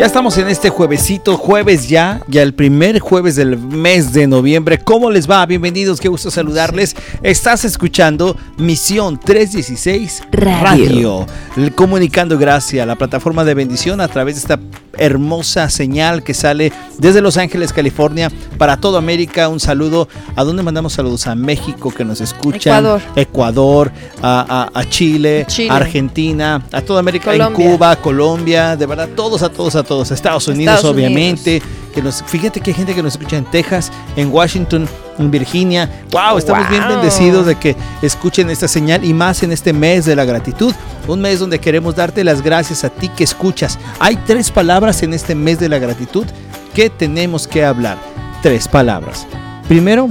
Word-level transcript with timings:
Ya 0.00 0.06
estamos 0.06 0.38
en 0.38 0.48
este 0.48 0.70
juevesito, 0.70 1.36
jueves 1.36 1.86
ya, 1.86 2.22
ya 2.26 2.40
el 2.40 2.54
primer 2.54 3.00
jueves 3.00 3.36
del 3.36 3.58
mes 3.58 4.14
de 4.14 4.26
noviembre. 4.26 4.78
¿Cómo 4.78 5.10
les 5.10 5.30
va? 5.30 5.44
Bienvenidos, 5.44 6.00
qué 6.00 6.08
gusto 6.08 6.30
saludarles. 6.30 6.96
Estás 7.22 7.66
escuchando 7.66 8.34
Misión 8.56 9.20
316 9.20 10.22
Radio, 10.32 11.26
comunicando 11.74 12.38
gracia, 12.38 12.86
la 12.86 12.96
plataforma 12.96 13.44
de 13.44 13.52
bendición 13.52 14.00
a 14.00 14.08
través 14.08 14.36
de 14.36 14.40
esta 14.40 14.58
hermosa 15.00 15.68
señal 15.70 16.22
que 16.22 16.34
sale 16.34 16.72
desde 16.98 17.20
Los 17.20 17.36
Ángeles, 17.36 17.72
California, 17.72 18.30
para 18.58 18.76
toda 18.76 18.98
América. 18.98 19.48
Un 19.48 19.58
saludo. 19.58 20.08
¿A 20.36 20.44
dónde 20.44 20.62
mandamos 20.62 20.92
saludos? 20.92 21.26
A 21.26 21.34
México 21.34 21.90
que 21.90 22.04
nos 22.04 22.20
escuchan. 22.20 22.78
Ecuador. 22.78 23.02
Ecuador, 23.16 23.92
a, 24.22 24.68
a, 24.74 24.80
a 24.80 24.88
Chile, 24.88 25.44
Chile. 25.48 25.70
Argentina, 25.70 26.62
a 26.70 26.80
toda 26.82 27.00
América, 27.00 27.32
Colombia. 27.32 27.64
en 27.64 27.72
Cuba, 27.72 27.96
Colombia, 27.96 28.76
de 28.76 28.86
verdad, 28.86 29.08
todos, 29.16 29.42
a 29.42 29.48
todos, 29.50 29.74
a 29.74 29.82
todos. 29.82 30.10
Estados 30.10 30.46
Unidos, 30.46 30.76
Estados 30.76 30.94
obviamente. 30.94 31.62
Que 31.94 32.02
nos, 32.02 32.22
fíjate 32.22 32.60
que 32.60 32.70
hay 32.70 32.74
gente 32.74 32.94
que 32.94 33.02
nos 33.02 33.14
escucha 33.14 33.36
en 33.36 33.44
Texas, 33.44 33.90
en 34.16 34.32
Washington, 34.32 34.88
en 35.18 35.30
Virginia. 35.30 35.90
¡Wow! 36.10 36.38
Estamos 36.38 36.68
bien 36.70 36.86
bendecidos 36.88 37.46
de 37.46 37.56
que 37.56 37.76
escuchen 38.02 38.48
esta 38.50 38.68
señal 38.68 39.04
y 39.04 39.12
más 39.12 39.42
en 39.42 39.52
este 39.52 39.72
mes 39.72 40.04
de 40.04 40.16
la 40.16 40.24
gratitud. 40.24 40.74
Un 41.08 41.20
mes 41.20 41.40
donde 41.40 41.58
queremos 41.58 41.96
darte 41.96 42.22
las 42.22 42.42
gracias 42.42 42.84
a 42.84 42.90
ti 42.90 43.08
que 43.08 43.24
escuchas. 43.24 43.78
Hay 43.98 44.16
tres 44.26 44.50
palabras 44.50 45.02
en 45.02 45.14
este 45.14 45.34
mes 45.34 45.58
de 45.58 45.68
la 45.68 45.78
gratitud 45.78 46.26
que 46.74 46.90
tenemos 46.90 47.48
que 47.48 47.64
hablar. 47.64 47.98
Tres 48.42 48.68
palabras. 48.68 49.26
Primero, 49.68 50.08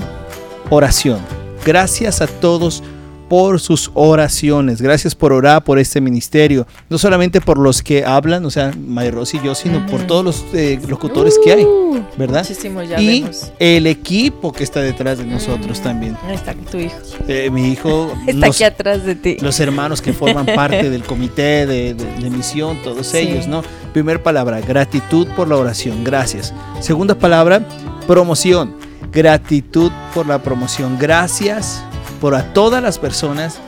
oración. 0.70 1.20
Gracias 1.66 2.22
a 2.22 2.28
todos 2.28 2.84
por 3.30 3.60
sus 3.60 3.92
oraciones. 3.94 4.82
Gracias 4.82 5.14
por 5.16 5.32
orar 5.32 5.64
por 5.64 5.80
este 5.80 6.02
ministerio. 6.02 6.66
No 6.90 6.98
solamente 6.98 7.40
por 7.40 7.58
los 7.60 7.82
que 7.84 8.04
hablan, 8.04 8.44
o 8.46 8.50
sea, 8.52 8.74
Mayros 8.78 9.34
y 9.36 9.40
yo, 9.42 9.54
sino 9.56 9.86
por 9.86 10.02
todos 10.08 10.26
los 10.26 10.46
eh, 10.54 10.80
locutores 10.88 11.36
que 11.44 11.54
hay, 11.54 11.64
Uh, 11.64 12.02
¿verdad? 12.18 12.42
Muchísimo 12.42 12.82
ya 12.84 13.00
Y 13.00 13.22
vemos. 13.22 13.52
el 13.60 13.88
equipo 13.88 14.52
que 14.52 14.64
está 14.64 14.80
detrás 14.82 15.18
de 15.20 15.26
nosotros 15.26 15.80
también. 15.82 16.18
Ahí 16.28 16.36
está 16.36 16.54
tu 16.54 16.78
hijo. 16.78 16.96
Eh, 17.28 17.50
mi 17.52 17.72
hijo, 17.72 18.12
Está 18.28 18.48
los, 18.48 18.56
aquí 18.56 18.64
atrás 18.64 19.06
de 19.06 19.16
ti. 19.16 19.38
los 19.42 19.60
hermanos 19.60 20.02
que 20.02 20.14
forman 20.14 20.46
parte 20.46 20.90
del 20.90 21.04
comité 21.06 21.66
de, 21.66 21.94
de, 21.94 22.06
de 22.22 22.30
misión, 22.30 22.78
todos 22.84 23.08
Sí. 23.08 23.18
ellos, 23.20 23.48
¿no? 23.48 23.64
Primer 23.94 24.22
palabra, 24.24 24.60
gratitud 24.62 25.28
por 25.36 25.48
la 25.48 25.56
oración, 25.58 26.04
gracias. 26.04 26.54
Segunda 26.80 27.16
palabra, 27.16 27.66
promoción, 28.08 28.76
gratitud 29.12 29.92
por 30.14 30.28
la 30.28 30.42
promoción, 30.42 30.98
gracias 31.00 31.84
por 32.20 32.36
a 32.36 32.54
todas 32.54 32.82
las 32.82 33.00
personas 33.00 33.60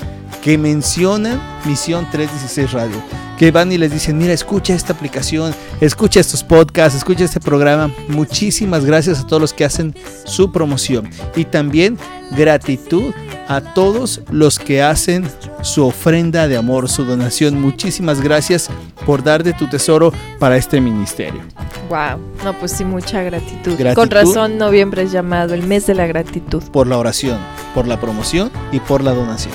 que 0.42 0.58
mencionan 0.58 1.42
Misión 1.66 2.08
316 2.12 2.72
Radio, 2.72 3.02
que 3.38 3.52
van 3.52 3.72
y 3.72 3.78
les 3.78 3.92
dicen, 3.92 4.18
mira, 4.18 4.34
escucha 4.34 4.74
esta 4.74 4.94
aplicación, 4.94 5.54
escucha 5.80 6.20
estos 6.20 6.44
podcasts, 6.44 6.98
escucha 6.98 7.26
este 7.26 7.40
programa. 7.40 7.94
Muchísimas 8.08 8.86
gracias 8.86 9.20
a 9.20 9.28
todos 9.28 9.42
los 9.42 9.54
que 9.54 9.66
hacen 9.66 9.96
su 10.26 10.52
promoción. 10.52 11.10
Y 11.36 11.46
también 11.46 11.98
gratitud 12.32 13.14
a 13.48 13.62
todos 13.62 14.22
los 14.32 14.58
que 14.60 14.82
hacen 14.82 15.26
su 15.62 15.86
ofrenda 15.86 16.48
de 16.48 16.58
amor, 16.58 16.90
su 16.90 17.04
donación. 17.04 17.60
Muchísimas 17.60 18.22
gracias 18.22 18.70
por 19.06 19.24
dar 19.24 19.44
de 19.44 19.54
tu 19.54 19.68
tesoro 19.68 20.12
para 20.40 20.58
este 20.58 20.80
ministerio. 20.80 21.42
Wow. 21.90 22.20
No, 22.46 22.58
pues 22.58 22.72
sí, 22.72 22.86
mucha 22.86 23.22
gratitud. 23.22 23.76
Gratitud. 23.78 23.96
Con 23.96 24.10
razón, 24.10 24.58
noviembre 24.58 25.04
es 25.04 25.12
llamado 25.12 25.54
el 25.54 25.64
mes 25.64 25.86
de 25.88 25.96
la 25.96 26.08
gratitud. 26.08 26.64
Por 26.72 26.88
la 26.88 26.98
oración, 26.98 27.38
por 27.74 27.88
la 27.88 28.00
promoción 28.00 28.52
y 28.72 28.80
por 28.80 29.04
la 29.04 29.12
donación. 29.14 29.54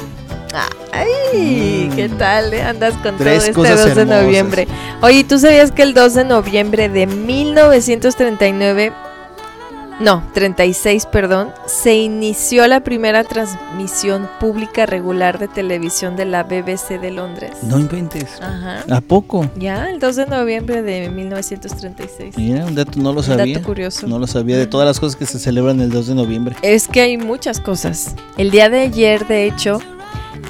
¡Ay! 0.92 1.90
¿Qué 1.94 2.08
tal? 2.08 2.52
eh? 2.54 2.62
Andas 2.62 2.94
con 3.02 3.16
Tres 3.16 3.38
todo 3.38 3.48
este 3.48 3.52
cosas 3.52 3.94
2 3.94 3.94
de 3.96 4.06
noviembre. 4.06 4.68
Oye, 5.02 5.24
¿tú 5.24 5.38
sabías 5.38 5.70
que 5.72 5.82
el 5.82 5.92
2 5.94 6.14
de 6.14 6.24
noviembre 6.24 6.88
de 6.88 7.06
1939, 7.06 8.92
no, 10.00 10.22
36, 10.34 11.06
perdón, 11.06 11.52
se 11.66 11.94
inició 11.94 12.66
la 12.66 12.80
primera 12.80 13.24
transmisión 13.24 14.28
pública 14.38 14.84
regular 14.84 15.38
de 15.38 15.48
televisión 15.48 16.16
de 16.16 16.26
la 16.26 16.42
BBC 16.42 17.00
de 17.00 17.10
Londres? 17.10 17.52
No 17.62 17.78
inventes. 17.78 18.40
Ajá. 18.42 18.84
¿A 18.90 19.00
poco? 19.00 19.48
Ya, 19.56 19.88
el 19.88 19.98
2 19.98 20.16
de 20.16 20.26
noviembre 20.26 20.82
de 20.82 21.08
1936. 21.08 22.36
Mira, 22.36 22.66
un 22.66 22.74
dato 22.74 22.98
no 23.00 23.12
lo 23.12 23.20
Un 23.20 23.24
sabía. 23.24 23.54
dato 23.54 23.66
curioso. 23.66 24.06
No 24.06 24.18
lo 24.18 24.26
sabía 24.26 24.58
de 24.58 24.66
todas 24.66 24.86
las 24.86 25.00
cosas 25.00 25.16
que 25.16 25.24
se 25.26 25.38
celebran 25.38 25.80
el 25.80 25.90
2 25.90 26.08
de 26.08 26.14
noviembre. 26.14 26.56
Es 26.62 26.88
que 26.88 27.00
hay 27.00 27.16
muchas 27.16 27.60
cosas. 27.60 28.14
El 28.36 28.50
día 28.50 28.68
de 28.68 28.80
ayer, 28.80 29.26
de 29.26 29.46
hecho, 29.46 29.78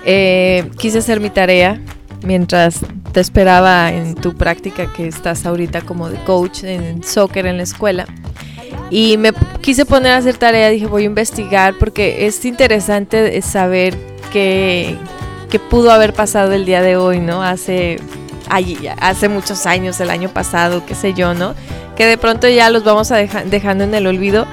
eh, 0.04 0.68
quise 0.78 0.98
hacer 0.98 1.20
mi 1.20 1.30
tarea 1.30 1.80
mientras 2.24 2.80
te 3.12 3.20
esperaba 3.20 3.92
en 3.92 4.14
tu 4.14 4.34
práctica 4.34 4.92
que 4.92 5.06
estás 5.06 5.46
ahorita 5.46 5.82
como 5.82 6.08
de 6.10 6.16
coach 6.24 6.64
en 6.64 7.02
soccer 7.04 7.46
en 7.46 7.58
la 7.58 7.62
escuela. 7.62 8.06
Y 8.90 9.16
me 9.16 9.32
quise 9.60 9.84
poner 9.84 10.12
a 10.12 10.18
hacer 10.18 10.36
tarea, 10.36 10.68
dije 10.70 10.86
voy 10.86 11.02
a 11.02 11.06
investigar 11.06 11.74
porque 11.78 12.26
es 12.26 12.44
interesante 12.44 13.40
saber 13.42 13.96
qué, 14.32 14.96
qué 15.50 15.58
pudo 15.58 15.90
haber 15.90 16.12
pasado 16.12 16.52
el 16.52 16.64
día 16.64 16.82
de 16.82 16.96
hoy, 16.96 17.18
¿no? 17.18 17.42
Hace, 17.42 17.98
ay- 18.48 18.88
hace 19.00 19.28
muchos 19.28 19.66
años, 19.66 19.98
el 20.00 20.10
año 20.10 20.28
pasado, 20.28 20.84
qué 20.86 20.94
sé 20.94 21.14
yo, 21.14 21.34
¿no? 21.34 21.54
Que 21.96 22.06
de 22.06 22.16
pronto 22.16 22.48
ya 22.48 22.70
los 22.70 22.84
vamos 22.84 23.10
a 23.10 23.16
deja- 23.16 23.42
dejando 23.44 23.82
en 23.84 23.94
el 23.94 24.06
olvido. 24.06 24.46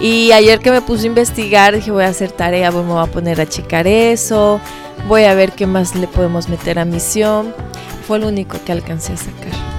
Y 0.00 0.32
ayer 0.32 0.58
que 0.58 0.70
me 0.70 0.82
puse 0.82 1.04
a 1.04 1.06
investigar, 1.06 1.74
dije 1.74 1.90
voy 1.92 2.04
a 2.04 2.08
hacer 2.08 2.30
tarea, 2.32 2.70
voy- 2.70 2.84
me 2.84 2.92
voy 2.92 3.02
a 3.02 3.10
poner 3.10 3.40
a 3.40 3.46
checar 3.48 3.86
eso, 3.86 4.60
voy 5.08 5.24
a 5.24 5.34
ver 5.34 5.52
qué 5.52 5.66
más 5.66 5.94
le 5.94 6.08
podemos 6.08 6.48
meter 6.50 6.78
a 6.78 6.84
misión. 6.84 7.54
Fue 8.06 8.18
lo 8.18 8.28
único 8.28 8.58
que 8.66 8.72
alcancé 8.72 9.14
a 9.14 9.16
sacar. 9.16 9.71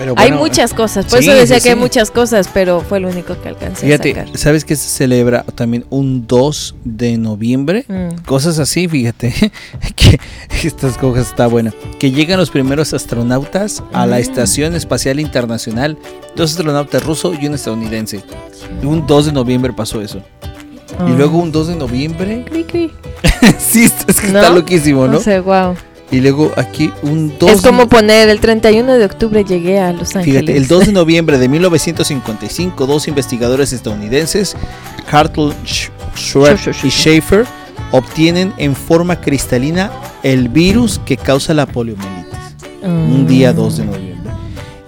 Pero 0.00 0.14
hay 0.16 0.32
muchas 0.32 0.72
cosas, 0.72 1.04
por 1.04 1.18
sí, 1.22 1.28
eso 1.28 1.38
decía 1.38 1.56
sí, 1.58 1.62
que 1.64 1.68
hay 1.70 1.76
muchas 1.76 2.10
cosas, 2.10 2.48
pero 2.54 2.80
fue 2.80 3.00
lo 3.00 3.08
único 3.10 3.38
que 3.42 3.50
alcancé 3.50 3.84
a 3.84 3.98
Fíjate, 3.98 4.14
sacar. 4.14 4.38
¿sabes 4.38 4.64
que 4.64 4.74
se 4.74 4.88
celebra 4.88 5.42
también 5.54 5.84
un 5.90 6.26
2 6.26 6.74
de 6.84 7.18
noviembre? 7.18 7.84
Mm. 7.86 8.24
Cosas 8.24 8.58
así, 8.58 8.88
fíjate, 8.88 9.34
que 9.96 10.18
estas 10.66 10.96
cosas 10.96 11.28
está 11.28 11.46
buena. 11.48 11.74
Que 11.98 12.10
llegan 12.12 12.38
los 12.38 12.48
primeros 12.50 12.94
astronautas 12.94 13.82
a 13.92 14.06
la 14.06 14.16
Mm. 14.16 14.20
Estación 14.20 14.74
Espacial 14.74 15.20
Internacional, 15.20 15.98
dos 16.34 16.52
astronautas 16.52 17.04
ruso 17.04 17.34
y 17.38 17.46
un 17.46 17.54
estadounidense. 17.54 18.22
Un 18.82 19.06
2 19.06 19.26
de 19.26 19.32
noviembre 19.32 19.74
pasó 19.74 20.00
eso. 20.00 20.18
Y 20.18 21.02
Ah. 21.12 21.14
luego 21.16 21.36
un 21.38 21.52
2 21.52 21.68
de 21.68 21.76
noviembre. 21.76 22.44
Sí, 23.58 23.84
es 23.84 24.20
que 24.20 24.28
¿No? 24.28 24.38
está 24.40 24.50
loquísimo, 24.50 25.06
¿no? 25.06 25.14
No 25.14 25.20
sé, 25.20 25.40
wow. 25.40 25.74
Y 26.12 26.20
luego 26.20 26.52
aquí 26.56 26.90
un 27.02 27.32
2 27.38 27.50
Es 27.52 27.60
como 27.62 27.88
poner 27.88 28.28
el 28.28 28.40
31 28.40 28.94
de 28.94 29.04
octubre 29.04 29.44
llegué 29.44 29.78
a 29.78 29.92
Los 29.92 30.16
Ángeles. 30.16 30.40
Fíjate, 30.42 30.56
el 30.56 30.66
2 30.66 30.86
de 30.86 30.92
noviembre 30.92 31.38
de 31.38 31.48
1955, 31.48 32.86
dos 32.86 33.06
investigadores 33.06 33.72
estadounidenses, 33.72 34.56
Hartle 35.10 35.52
Sch- 35.64 35.90
Schwer 36.16 36.56
Sch- 36.56 36.72
sch- 36.72 36.84
y 36.84 36.90
Schaefer, 36.90 37.44
obtienen 37.92 38.52
en 38.58 38.74
forma 38.74 39.20
cristalina 39.20 39.90
el 40.22 40.48
virus 40.48 41.00
que 41.04 41.16
causa 41.16 41.54
la 41.54 41.66
poliomielitis. 41.66 42.26
Un 42.82 43.26
día 43.26 43.52
2 43.52 43.76
de 43.78 43.84
noviembre. 43.84 44.10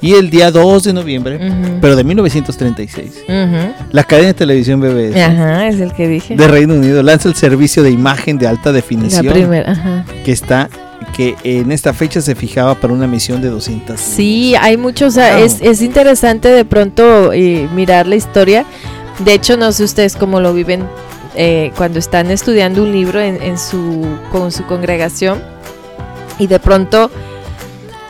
Y 0.00 0.14
el 0.14 0.30
día 0.30 0.50
2 0.50 0.82
de 0.82 0.92
noviembre, 0.92 1.38
pero 1.80 1.94
de 1.94 2.02
1936, 2.02 3.22
Ujú. 3.28 3.72
la 3.92 4.02
cadena 4.02 4.28
de 4.28 4.34
televisión 4.34 4.80
BBS 4.80 5.16
Ajá, 5.22 5.68
es 5.68 5.78
el 5.78 5.92
que 5.92 6.08
dije. 6.08 6.34
de 6.34 6.48
Reino 6.48 6.74
Unido 6.74 7.04
lanza 7.04 7.28
el 7.28 7.36
servicio 7.36 7.84
de 7.84 7.90
imagen 7.92 8.36
de 8.38 8.48
alta 8.48 8.70
la 8.70 8.72
definición 8.72 9.24
primera, 9.26 9.70
ajá. 9.70 10.04
que 10.24 10.32
está 10.32 10.68
que 11.04 11.36
en 11.44 11.72
esta 11.72 11.92
fecha 11.92 12.20
se 12.20 12.34
fijaba 12.34 12.74
para 12.74 12.92
una 12.92 13.06
misión 13.06 13.40
de 13.42 13.48
200 13.48 13.98
Sí, 14.00 14.54
hay 14.60 14.76
muchos, 14.76 15.08
o 15.08 15.10
sea, 15.12 15.36
Wow. 15.36 15.44
es, 15.46 15.60
es 15.60 15.82
interesante 15.82 16.48
de 16.48 16.64
pronto 16.64 17.32
eh, 17.32 17.68
mirar 17.74 18.06
la 18.06 18.16
historia. 18.16 18.64
De 19.20 19.34
hecho, 19.34 19.56
no 19.56 19.72
sé 19.72 19.84
ustedes 19.84 20.16
cómo 20.16 20.40
lo 20.40 20.52
viven 20.54 20.84
eh, 21.34 21.72
cuando 21.76 21.98
están 21.98 22.30
estudiando 22.30 22.82
un 22.82 22.92
libro 22.92 23.20
en, 23.20 23.40
en 23.42 23.58
su, 23.58 24.06
con 24.30 24.52
su 24.52 24.64
congregación 24.66 25.42
y 26.38 26.46
de 26.46 26.58
pronto, 26.58 27.10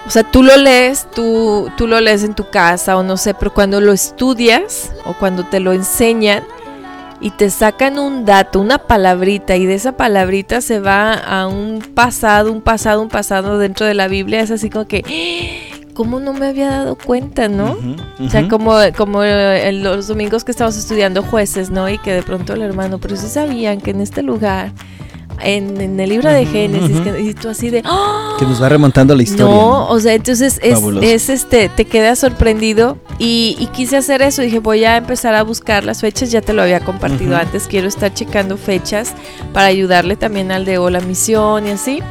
o 0.07 0.11
sea, 0.11 0.23
tú 0.25 0.43
lo 0.43 0.57
lees, 0.57 1.07
tú, 1.15 1.71
tú 1.77 1.87
lo 1.87 2.01
lees 2.01 2.25
en 2.25 2.35
tu 2.35 2.49
casa 2.51 2.97
o 2.97 3.03
no 3.03 3.17
sé, 3.17 3.35
pero 3.35 3.53
cuando 3.53 3.81
lo 3.81 3.93
estudias 3.93 4.91
o 5.05 5.15
cuando 5.15 5.45
te 5.45 5.61
lo 5.61 5.73
enseñan 5.73 6.45
y 7.23 7.31
te 7.31 7.49
sacan 7.51 7.99
un 8.01 8.25
dato, 8.25 8.61
una 8.61 8.79
palabrita 8.79 9.57
y 9.57 9.65
de 9.65 9.75
esa 9.75 9.97
palabrita 9.97 10.61
se 10.61 10.81
va 10.81 11.15
a 11.15 11.47
un 11.47 11.81
pasado, 11.95 12.51
un 12.51 12.61
pasado, 12.61 13.01
un 13.01 13.09
pasado 13.09 13.59
dentro 13.59 13.87
de 13.87 13.95
la 13.95 14.09
Biblia, 14.09 14.41
es 14.41 14.51
así 14.51 14.69
como 14.69 14.87
que, 14.87 15.05
¡Ah! 15.07 15.83
¿cómo 15.95 16.19
no 16.19 16.33
me 16.33 16.49
había 16.49 16.69
dado 16.69 16.97
cuenta, 16.97 17.49
no? 17.49 17.77
O 18.19 18.29
sea, 18.29 18.49
como, 18.49 18.75
como 18.97 19.23
en 19.25 19.85
los 19.85 20.09
domingos 20.09 20.43
que 20.43 20.51
estamos 20.51 20.77
estudiando 20.77 21.23
jueces, 21.23 21.71
¿no? 21.71 21.89
Y 21.89 21.99
que 21.99 22.13
de 22.13 22.23
pronto 22.23 22.55
el 22.55 22.63
hermano, 22.63 22.99
pero 22.99 23.17
sí 23.17 23.29
sabían 23.29 23.81
que 23.81 23.93
en 23.93 24.01
este 24.01 24.23
lugar 24.23 24.73
en, 25.41 25.81
en 25.81 25.99
el 25.99 26.11
libro 26.11 26.31
de 26.31 26.47
Génesis, 26.47 27.01
que, 27.01 27.21
y 27.21 27.35
tú 27.35 27.49
así 27.49 27.71
de, 27.71 27.83
¡ah! 27.85 28.37
Que 28.39 28.45
nos 28.45 28.63
va 28.63 28.69
remontando 28.69 29.15
la 29.15 29.23
historia. 29.23 29.47
No, 29.47 29.89
o 29.89 30.01
sea, 30.01 30.15
entonces 30.15 30.61
es, 30.63 31.29
este, 31.29 31.69
te 31.69 31.85
quedas 31.85 32.19
sorprendido 32.19 32.99
y, 33.19 33.57
y 33.59 33.67
quise 33.67 33.97
hacer 33.97 34.23
eso. 34.23 34.43
Dije, 34.43 34.59
voy 34.59 34.85
a 34.85 34.97
empezar 34.97 35.35
a 35.35 35.43
buscar 35.43 35.85
las 35.85 36.01
fechas, 36.01 36.31
ya 36.31 36.41
te 36.41 36.53
lo 36.53 36.63
había 36.63 36.81
compartido 36.81 37.37
antes. 37.37 37.67
Quiero 37.69 37.89
estar 37.89 38.13
checando 38.13 38.57
fechas 38.57 39.13
para 39.53 39.67
ayudarle 39.67 40.17
también 40.17 40.51
al 40.51 40.65
de 40.65 40.79
O 40.79 40.91
la 40.91 41.01
misión 41.01 41.67
y 41.67 41.71
así. 41.71 42.03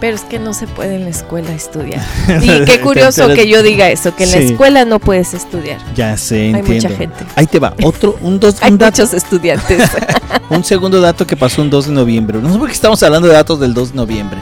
Pero 0.00 0.16
es 0.16 0.22
que 0.22 0.38
no 0.38 0.54
se 0.54 0.66
puede 0.66 0.96
en 0.96 1.04
la 1.04 1.10
escuela 1.10 1.52
estudiar. 1.52 2.04
Y 2.42 2.64
qué 2.64 2.80
curioso 2.80 3.28
que 3.34 3.48
yo 3.48 3.62
diga 3.62 3.90
eso, 3.90 4.14
que 4.16 4.24
en 4.24 4.30
la 4.30 4.36
escuela 4.38 4.84
no 4.84 4.98
puedes 4.98 5.34
estudiar. 5.34 5.78
Ya 5.94 6.16
sé, 6.16 6.40
Hay 6.40 6.46
entiendo. 6.50 6.72
mucha 6.72 6.88
gente. 6.90 7.24
Ahí 7.36 7.46
te 7.46 7.58
va, 7.58 7.74
otro, 7.82 8.16
un, 8.20 8.40
dos, 8.40 8.56
Hay 8.62 8.72
un 8.72 8.78
dato, 8.78 9.02
muchos 9.02 9.14
estudiantes. 9.14 9.90
un 10.50 10.64
segundo 10.64 11.00
dato 11.00 11.26
que 11.26 11.36
pasó 11.36 11.62
un 11.62 11.70
2 11.70 11.86
de 11.86 11.92
noviembre. 11.92 12.38
No 12.42 12.52
sé 12.52 12.58
por 12.58 12.68
qué 12.68 12.74
estamos 12.74 13.02
hablando 13.02 13.28
de 13.28 13.34
datos 13.34 13.60
del 13.60 13.72
2 13.74 13.90
de 13.90 13.96
noviembre. 13.96 14.38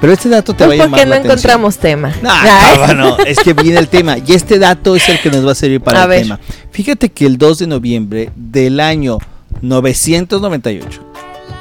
Pero 0.00 0.12
este 0.14 0.28
dato 0.28 0.52
te 0.54 0.66
va 0.66 0.72
a 0.72 0.76
llamar 0.76 0.90
porque 0.90 1.04
no 1.04 1.10
la 1.10 1.16
atención. 1.16 1.32
encontramos 1.38 1.76
tema. 1.78 2.12
No, 2.22 2.30
Ay. 2.32 2.78
no, 2.88 2.94
no, 2.94 3.18
es 3.18 3.38
que 3.38 3.52
viene 3.52 3.78
el 3.78 3.86
tema. 3.88 4.16
Y 4.18 4.32
este 4.32 4.58
dato 4.58 4.96
es 4.96 5.08
el 5.08 5.20
que 5.20 5.30
nos 5.30 5.46
va 5.46 5.52
a 5.52 5.54
servir 5.54 5.80
para 5.80 6.00
A 6.00 6.02
el 6.04 6.08
ver. 6.08 6.22
tema. 6.22 6.40
Fíjate 6.72 7.10
que 7.10 7.24
el 7.26 7.38
2 7.38 7.58
de 7.60 7.66
noviembre 7.68 8.30
del 8.34 8.80
año 8.80 9.18
998. 9.60 11.00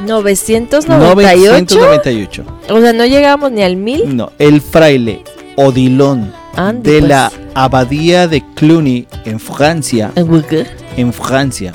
998. 0.08 0.98
998. 1.16 2.44
O 2.70 2.82
sea, 2.82 2.94
no 2.94 3.06
llegamos 3.06 3.52
ni 3.52 3.62
al 3.62 3.76
mil. 3.76 4.16
No, 4.16 4.32
el 4.40 4.62
fraile 4.62 5.24
Odilon 5.56 6.34
de 6.82 7.00
pues. 7.00 7.04
la 7.04 7.32
abadía 7.54 8.28
de 8.28 8.44
Cluny 8.56 9.06
en 9.26 9.40
Francia, 9.40 10.12
en 10.98 11.14
Francia, 11.14 11.74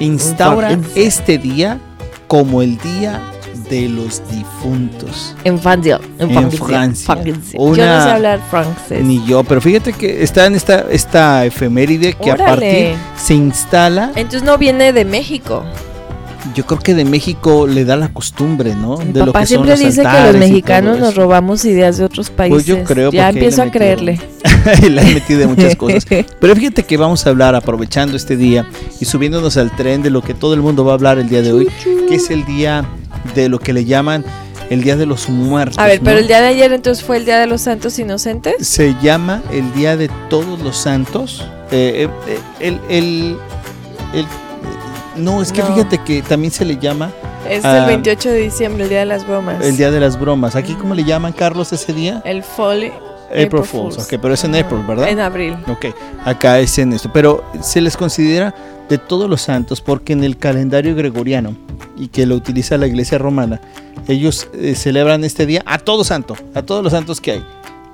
instaura 0.00 0.78
este 0.94 1.36
día 1.38 1.78
como 2.26 2.62
el 2.62 2.78
día 2.78 3.20
de 3.68 3.88
los 3.88 4.22
difuntos. 4.30 5.34
En 5.44 5.58
Francia. 5.58 6.00
En, 6.18 6.30
En 6.30 6.50
Francia. 6.52 7.14
Francia. 7.14 7.58
Yo 7.58 7.68
no 7.68 7.74
sé 7.74 8.10
hablar 8.10 8.40
francés. 8.50 9.04
Ni 9.04 9.24
yo, 9.26 9.44
pero 9.44 9.60
fíjate 9.60 9.92
que 9.92 10.22
está 10.22 10.46
en 10.46 10.54
esta, 10.54 10.86
esta 10.90 11.44
efeméride 11.44 12.14
que 12.14 12.30
a 12.30 12.36
partir 12.36 12.94
se 13.16 13.34
instala. 13.34 14.12
Entonces 14.14 14.42
no 14.42 14.58
viene 14.58 14.92
de 14.92 15.04
México. 15.04 15.64
Yo 16.54 16.64
creo 16.64 16.78
que 16.78 16.94
de 16.94 17.04
México 17.04 17.66
le 17.66 17.84
da 17.84 17.96
la 17.96 18.08
costumbre, 18.08 18.74
¿no? 18.74 18.96
Mi 18.98 19.12
de 19.12 19.26
lo 19.26 19.32
que 19.32 19.38
son 19.40 19.46
siempre 19.46 19.70
los 19.70 19.80
dice 19.80 20.02
que 20.02 20.32
los 20.32 20.36
mexicanos 20.36 20.98
nos 20.98 21.14
robamos 21.14 21.64
ideas 21.64 21.98
de 21.98 22.04
otros 22.04 22.30
países. 22.30 22.54
Pues 22.54 22.66
yo 22.66 22.84
creo, 22.84 23.10
Ya 23.10 23.28
empiezo 23.28 23.62
a 23.62 23.70
creerle. 23.70 24.20
le 24.88 25.00
han 25.00 25.14
metido 25.14 25.40
de 25.40 25.46
muchas 25.46 25.76
cosas. 25.76 26.06
Pero 26.40 26.56
fíjate 26.56 26.84
que 26.84 26.96
vamos 26.96 27.26
a 27.26 27.30
hablar 27.30 27.54
aprovechando 27.54 28.16
este 28.16 28.36
día 28.36 28.66
y 29.00 29.04
subiéndonos 29.04 29.56
al 29.56 29.74
tren 29.74 30.02
de 30.02 30.10
lo 30.10 30.22
que 30.22 30.34
todo 30.34 30.54
el 30.54 30.60
mundo 30.60 30.84
va 30.84 30.92
a 30.92 30.94
hablar 30.94 31.18
el 31.18 31.28
día 31.28 31.42
de 31.42 31.52
hoy, 31.52 31.68
que 32.08 32.14
es 32.14 32.30
el 32.30 32.44
día 32.44 32.84
de 33.34 33.48
lo 33.48 33.58
que 33.58 33.72
le 33.72 33.84
llaman 33.84 34.24
el 34.70 34.82
Día 34.82 34.96
de 34.96 35.06
los 35.06 35.28
Muertos. 35.28 35.78
A 35.78 35.86
ver, 35.86 35.98
¿no? 36.00 36.04
pero 36.04 36.18
el 36.18 36.26
día 36.28 36.40
de 36.40 36.48
ayer 36.48 36.72
entonces 36.72 37.02
fue 37.04 37.16
el 37.16 37.24
Día 37.24 37.38
de 37.38 37.46
los 37.46 37.62
Santos 37.62 37.98
Inocentes. 37.98 38.54
se 38.66 38.94
llama 39.02 39.42
el 39.50 39.72
Día 39.74 39.96
de 39.96 40.08
Todos 40.28 40.60
los 40.60 40.76
Santos. 40.76 41.44
Eh, 41.70 42.06
eh, 42.06 42.08
eh, 42.28 42.38
el, 42.60 42.80
el- 42.88 43.36
el- 44.14 44.26
no, 45.22 45.42
es 45.42 45.52
que 45.52 45.60
No. 45.62 45.68
fíjate 45.74 45.98
que 46.04 46.22
también 46.22 46.52
se 46.52 46.64
le 46.64 46.76
llama 46.78 47.10
Es 47.48 47.64
Ah. 47.64 47.78
el 47.78 47.86
28 47.86 48.30
de 48.30 48.40
diciembre, 48.40 48.82
el 48.84 48.90
Día 48.90 48.98
de 49.00 49.06
las 49.06 49.26
Bromas. 49.26 49.64
el 49.64 49.76
Día 49.76 49.90
de 49.90 50.00
las 50.00 50.18
Bromas. 50.20 50.54
¿Aquí 50.54 50.74
cómo 50.74 50.94
le 50.94 51.04
llaman, 51.04 51.32
Carlos, 51.32 51.72
ese 51.72 51.92
día? 51.94 52.20
El 52.26 52.42
Folly. 52.42 52.92
April, 53.30 53.46
April 53.46 53.64
Fools. 53.64 53.96
Fools. 53.96 54.06
Ok, 54.12 54.18
pero 54.20 54.34
es 54.34 54.44
en 54.44 54.54
April, 54.54 54.82
¿verdad? 54.86 55.08
En 55.08 55.20
abril. 55.20 55.56
Ok, 55.68 55.86
acá 56.24 56.58
es 56.60 56.78
en 56.78 56.92
esto. 56.92 57.10
Pero 57.12 57.44
se 57.60 57.80
les 57.80 57.96
considera 57.96 58.54
de 58.88 58.98
todos 58.98 59.28
los 59.28 59.42
santos 59.42 59.80
porque 59.80 60.12
en 60.12 60.24
el 60.24 60.36
calendario 60.38 60.94
gregoriano 60.94 61.54
y 61.96 62.08
que 62.08 62.26
lo 62.26 62.34
utiliza 62.34 62.78
la 62.78 62.86
iglesia 62.86 63.18
romana, 63.18 63.60
ellos 64.06 64.48
eh, 64.54 64.74
celebran 64.74 65.24
este 65.24 65.46
día 65.46 65.62
a 65.66 65.78
todo 65.78 66.04
santo, 66.04 66.36
a 66.54 66.62
todos 66.62 66.82
los 66.82 66.92
santos 66.92 67.20
que 67.20 67.32
hay. 67.32 67.44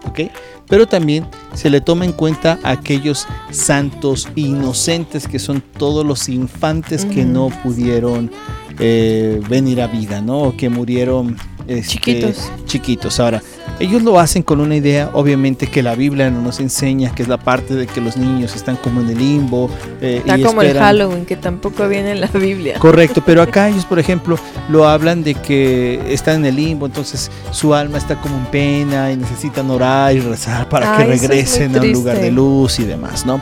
¿Ok? 0.06 0.30
Pero 0.68 0.86
también 0.86 1.26
se 1.54 1.70
le 1.70 1.80
toma 1.80 2.04
en 2.04 2.12
cuenta 2.12 2.58
a 2.62 2.72
aquellos 2.72 3.26
santos 3.50 4.28
inocentes 4.34 5.26
que 5.26 5.38
son 5.38 5.62
todos 5.78 6.04
los 6.04 6.28
infantes 6.28 7.04
que 7.04 7.24
no 7.24 7.48
pudieron 7.62 8.30
eh, 8.78 9.40
venir 9.48 9.80
a 9.80 9.86
vida, 9.86 10.20
¿no? 10.20 10.42
O 10.42 10.56
que 10.56 10.68
murieron 10.68 11.36
este, 11.66 11.88
Chiquitos. 11.92 12.50
chiquitos. 12.66 13.20
Ahora, 13.20 13.42
ellos 13.80 14.02
lo 14.02 14.20
hacen 14.20 14.42
con 14.42 14.60
una 14.60 14.76
idea, 14.76 15.10
obviamente, 15.14 15.66
que 15.66 15.82
la 15.82 15.94
Biblia 15.94 16.30
no 16.30 16.40
nos 16.42 16.60
enseña, 16.60 17.14
que 17.14 17.22
es 17.22 17.28
la 17.28 17.38
parte 17.38 17.74
de 17.74 17.86
que 17.86 18.00
los 18.00 18.16
niños 18.16 18.54
están 18.54 18.76
como 18.76 19.00
en 19.00 19.10
el 19.10 19.18
limbo. 19.18 19.68
eh, 20.00 20.18
Está 20.18 20.38
y 20.38 20.42
como 20.42 20.62
el 20.62 20.76
Halloween, 20.78 21.24
que 21.24 21.36
tampoco 21.36 21.88
viene 21.88 22.12
en 22.12 22.20
la 22.20 22.26
Biblia. 22.28 22.78
Correcto, 22.78 23.22
pero 23.24 23.42
acá 23.42 23.68
ellos, 23.70 23.84
por 23.84 23.98
ejemplo, 23.98 24.38
lo 24.68 24.86
hablan 24.86 25.24
de 25.24 25.34
que 25.34 26.00
están 26.08 26.36
en 26.36 26.46
el 26.46 26.56
limbo, 26.56 26.86
entonces 26.86 27.30
su 27.50 27.74
alma 27.74 27.98
está 27.98 28.20
como 28.20 28.36
en 28.36 28.46
pena 28.46 29.10
y 29.10 29.16
necesitan 29.16 29.70
orar 29.70 30.14
y 30.14 30.20
rezar 30.20 30.68
para 30.68 30.96
Ay, 30.96 31.04
que 31.04 31.10
regresen 31.18 31.76
a 31.76 31.80
un 31.80 31.92
lugar 31.92 32.20
de 32.20 32.30
luz 32.30 32.78
y 32.78 32.84
demás, 32.84 33.26
¿no? 33.26 33.40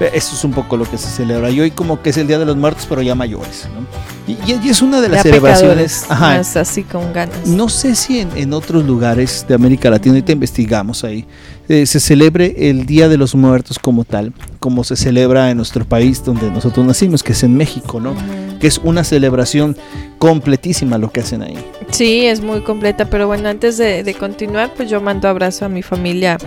Eso 0.00 0.34
es 0.34 0.44
un 0.44 0.52
poco 0.52 0.76
lo 0.76 0.84
que 0.90 0.98
se 0.98 1.06
celebra. 1.08 1.50
Y 1.50 1.60
hoy 1.60 1.70
como 1.70 2.02
que 2.02 2.10
es 2.10 2.16
el 2.16 2.26
Día 2.26 2.38
de 2.38 2.44
los 2.44 2.56
Muertos, 2.56 2.84
pero 2.88 3.00
ya 3.02 3.14
mayores, 3.14 3.68
¿no? 3.74 3.84
Y, 4.26 4.32
y- 4.50 4.60
y 4.66 4.68
es 4.70 4.82
una 4.82 5.00
de 5.00 5.08
las 5.08 5.18
Ya 5.18 5.22
celebraciones. 5.30 6.06
Ajá, 6.08 6.38
así 6.38 6.82
con 6.82 7.12
ganas. 7.12 7.46
no 7.46 7.68
sé 7.68 7.94
si 7.94 8.20
en, 8.20 8.30
en 8.36 8.52
otros 8.52 8.84
lugares 8.84 9.44
de 9.48 9.54
América 9.54 9.90
Latina, 9.90 10.14
ahorita 10.14 10.32
investigamos 10.32 11.04
ahí, 11.04 11.26
eh, 11.68 11.86
se 11.86 12.00
celebre 12.00 12.54
el 12.70 12.86
Día 12.86 13.08
de 13.08 13.16
los 13.18 13.34
Muertos 13.34 13.78
como 13.78 14.04
tal, 14.04 14.32
como 14.60 14.82
se 14.82 14.96
celebra 14.96 15.50
en 15.50 15.56
nuestro 15.58 15.84
país 15.84 16.24
donde 16.24 16.50
nosotros 16.50 16.84
nacimos, 16.84 17.22
que 17.22 17.32
es 17.32 17.42
en 17.44 17.54
México, 17.56 18.00
¿no? 18.00 18.14
Que 18.60 18.66
es 18.66 18.78
una 18.82 19.04
celebración 19.04 19.76
completísima 20.18 20.98
lo 20.98 21.10
que 21.12 21.20
hacen 21.20 21.42
ahí. 21.42 21.56
Sí, 21.90 22.26
es 22.26 22.40
muy 22.40 22.62
completa, 22.62 23.04
pero 23.10 23.26
bueno, 23.26 23.48
antes 23.48 23.76
de, 23.78 24.02
de 24.02 24.14
continuar, 24.14 24.72
pues 24.74 24.88
yo 24.90 25.00
mando 25.00 25.28
abrazo 25.28 25.66
a 25.66 25.68
mi 25.68 25.82
familia, 25.82 26.38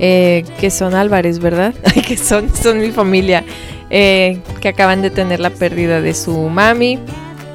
eh, 0.00 0.44
que 0.58 0.70
son 0.70 0.94
Álvarez, 0.94 1.38
¿verdad? 1.38 1.74
Que 2.06 2.16
son, 2.16 2.48
son 2.54 2.80
mi 2.80 2.90
familia, 2.90 3.44
eh, 3.90 4.40
que 4.60 4.68
acaban 4.68 5.02
de 5.02 5.10
tener 5.10 5.38
la 5.38 5.50
pérdida 5.50 6.00
de 6.00 6.14
su 6.14 6.36
mami. 6.48 6.98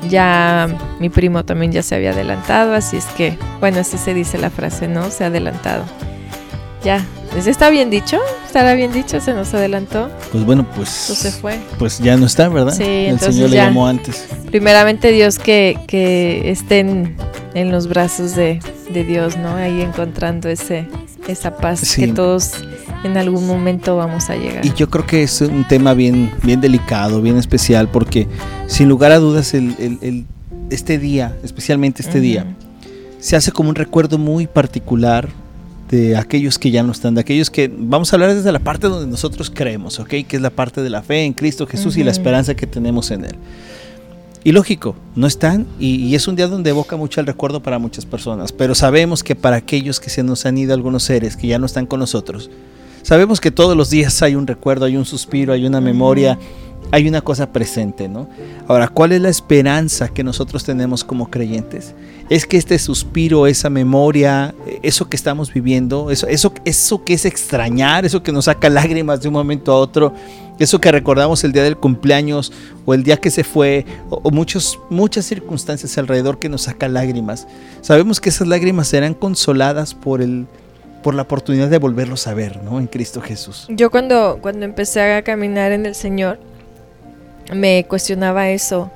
Ya 0.10 0.68
mi 1.00 1.10
primo 1.10 1.44
también 1.44 1.72
ya 1.72 1.82
se 1.82 1.96
había 1.96 2.12
adelantado, 2.12 2.74
así 2.76 2.98
es 2.98 3.06
que, 3.18 3.38
bueno, 3.60 3.80
así 3.80 3.98
se 3.98 4.14
dice 4.14 4.38
la 4.38 4.52
frase, 4.52 4.88
¿no? 4.88 5.10
Se 5.10 5.24
ha 5.24 5.28
adelantado. 5.28 5.84
Ya, 6.84 7.04
¿Pues 7.32 7.48
¿está 7.48 7.70
bien 7.70 7.90
dicho? 7.90 8.20
¿Estará 8.46 8.76
bien 8.76 8.94
dicho? 8.94 9.20
¿Se 9.20 9.34
nos 9.34 9.54
adelantó? 9.54 10.10
Pues 10.32 10.46
bueno, 10.46 10.66
Pues 10.76 10.88
se 10.90 11.22
pues, 11.24 11.36
fue. 11.42 11.60
pues 11.80 12.00
ya 12.00 12.16
no 12.16 12.28
está, 12.28 12.48
¿verdad? 12.48 12.74
Sí, 12.74 12.84
El 12.84 13.06
entonces 13.14 13.36
Señor 13.36 13.50
le 13.50 13.56
llamó 13.58 13.88
antes. 13.88 14.26
Primeramente 14.52 15.12
Dios 15.12 15.38
que, 15.40 15.78
que 15.88 16.50
estén 16.50 17.16
en 17.56 17.72
los 17.72 17.90
brazos 17.90 18.36
de, 18.36 18.60
de 18.90 19.04
Dios, 19.04 19.36
¿no? 19.38 19.56
Ahí 19.56 19.82
encontrando 19.82 20.48
ese, 20.48 20.88
esa 21.28 21.58
paz 21.58 21.80
Sí. 21.80 22.02
que 22.02 22.14
todos 22.14 22.52
en 23.04 23.18
algún 23.18 23.46
momento 23.48 23.96
vamos 23.98 24.30
a 24.30 24.36
llegar. 24.36 24.66
Y 24.66 24.74
yo 24.74 24.90
creo 24.90 25.06
que 25.06 25.24
es 25.24 25.42
un 25.42 25.68
tema 25.68 25.94
bien, 25.94 26.32
bien 26.44 26.62
delicado, 26.62 27.22
bien 27.22 27.38
especial, 27.38 27.88
porque 27.90 28.28
sin 28.68 28.90
lugar 28.90 29.12
a 29.12 29.20
dudas 29.20 29.54
el, 29.54 29.76
el- 29.80 29.98
el- 30.02 30.26
este 30.70 30.98
día, 30.98 31.36
especialmente 31.44 32.02
este 32.02 32.20
día, 32.20 32.46
se 33.20 33.36
hace 33.36 33.52
como 33.52 33.70
un 33.70 33.76
recuerdo 33.76 34.18
muy 34.18 34.48
particular 34.48 35.30
de 35.92 36.18
aquellos 36.18 36.58
que 36.58 36.72
ya 36.72 36.82
no 36.82 36.92
están, 36.92 37.14
de 37.14 37.22
aquellos 37.22 37.52
que 37.52 37.72
vamos 37.76 38.12
a 38.12 38.16
hablar 38.16 38.34
desde 38.34 38.52
la 38.52 38.58
parte 38.60 38.88
donde 38.88 39.06
nosotros 39.08 39.52
creemos, 39.54 40.00
¿ok? 40.00 40.10
Que 40.28 40.36
es 40.38 40.42
la 40.42 40.50
parte 40.50 40.82
de 40.82 40.90
la 40.90 41.04
fe 41.04 41.24
en 41.24 41.34
Cristo 41.34 41.68
Jesús 41.68 41.96
y 41.98 42.04
la 42.04 42.10
esperanza 42.12 42.56
que 42.56 42.66
tenemos 42.66 43.12
en 43.12 43.26
Él. 43.26 43.36
Y 44.46 44.52
lógico, 44.52 44.96
no 45.16 45.26
están 45.26 45.66
y, 45.80 46.14
es 46.14 46.28
un 46.28 46.36
día 46.36 46.48
donde 46.48 46.70
evoca 46.70 46.96
mucho 46.96 47.20
el 47.20 47.26
recuerdo 47.26 47.64
para 47.64 47.80
muchas 47.80 48.06
personas, 48.06 48.52
pero 48.52 48.76
sabemos 48.76 49.24
que 49.24 49.34
para 49.34 49.56
aquellos 49.56 50.00
que 50.00 50.12
se 50.12 50.22
nos 50.22 50.46
han 50.46 50.56
ido 50.56 50.72
algunos 50.76 51.02
seres 51.02 51.36
que 51.36 51.48
ya 51.48 51.58
no 51.58 51.66
están 51.66 51.88
con 51.88 52.00
nosotros, 52.00 52.52
sabemos 53.02 53.42
que 53.42 53.50
todos 53.50 53.76
los 53.76 53.90
días 53.90 54.22
hay 54.22 54.36
un 54.36 54.46
recuerdo, 54.46 54.86
hay 54.86 54.98
un 54.98 55.06
suspiro, 55.06 55.52
hay 55.52 55.66
una 55.66 55.82
memoria, 55.82 56.38
hay 56.92 57.08
una 57.08 57.22
cosa 57.22 57.52
presente, 57.52 58.08
¿no? 58.08 58.30
Ahora, 58.68 58.88
¿cuál 58.88 59.14
es 59.14 59.22
la 59.22 59.30
esperanza 59.30 60.10
que 60.10 60.24
nosotros 60.24 60.64
tenemos 60.64 61.04
como 61.04 61.32
creyentes? 61.32 61.96
Es 62.30 62.46
que 62.46 62.58
este 62.58 62.78
suspiro, 62.78 63.48
esa 63.48 63.72
memoria, 63.72 64.54
eso 64.84 65.10
que 65.10 65.16
estamos 65.18 65.52
viviendo, 65.52 66.12
eso, 66.12 66.28
eso, 66.28 66.54
eso 66.66 67.04
que 67.04 67.16
es 67.16 67.26
extrañar, 67.26 68.06
eso 68.06 68.22
que 68.22 68.32
nos 68.32 68.46
saca 68.46 68.70
lágrimas 68.70 69.22
de 69.22 69.28
un 69.28 69.34
momento 69.34 69.72
a 69.72 69.78
otro, 69.78 70.14
eso 70.60 70.80
que 70.80 70.92
recordamos 70.92 71.44
el 71.44 71.52
día 71.52 71.64
del 71.64 71.78
cumpleaños 71.78 72.52
o 72.86 72.94
el 72.94 73.04
día 73.04 73.18
que 73.18 73.30
se 73.30 73.44
fue, 73.44 73.86
o, 74.10 74.22
o 74.24 74.32
muchas 74.32 75.26
circunstancias 75.26 75.98
alrededor 75.98 76.40
que 76.40 76.50
nos 76.50 76.64
saca 76.64 76.88
lágrimas. 76.88 77.48
Sabemos 77.82 78.22
que 78.22 78.30
esas 78.30 78.48
lágrimas 78.48 78.88
serán 78.88 79.14
consoladas 79.14 79.94
por, 79.94 80.22
el, 80.22 80.48
por 81.04 81.14
la 81.14 81.24
oportunidad 81.24 81.70
de 81.70 81.78
volverlos 81.78 82.28
a 82.28 82.34
ver, 82.34 82.64
¿no? 82.64 82.80
En 82.80 82.88
Cristo 82.88 83.22
Jesús. 83.22 83.68
Yo 83.70 83.92
cuando, 83.92 84.40
cuando 84.42 84.66
empecé 84.66 85.14
a 85.14 85.22
caminar 85.24 85.72
en 85.72 85.86
el 85.86 85.96
Señor, 85.96 86.40
me 87.54 87.86
cuestionaba 87.88 88.50
eso. 88.50 88.92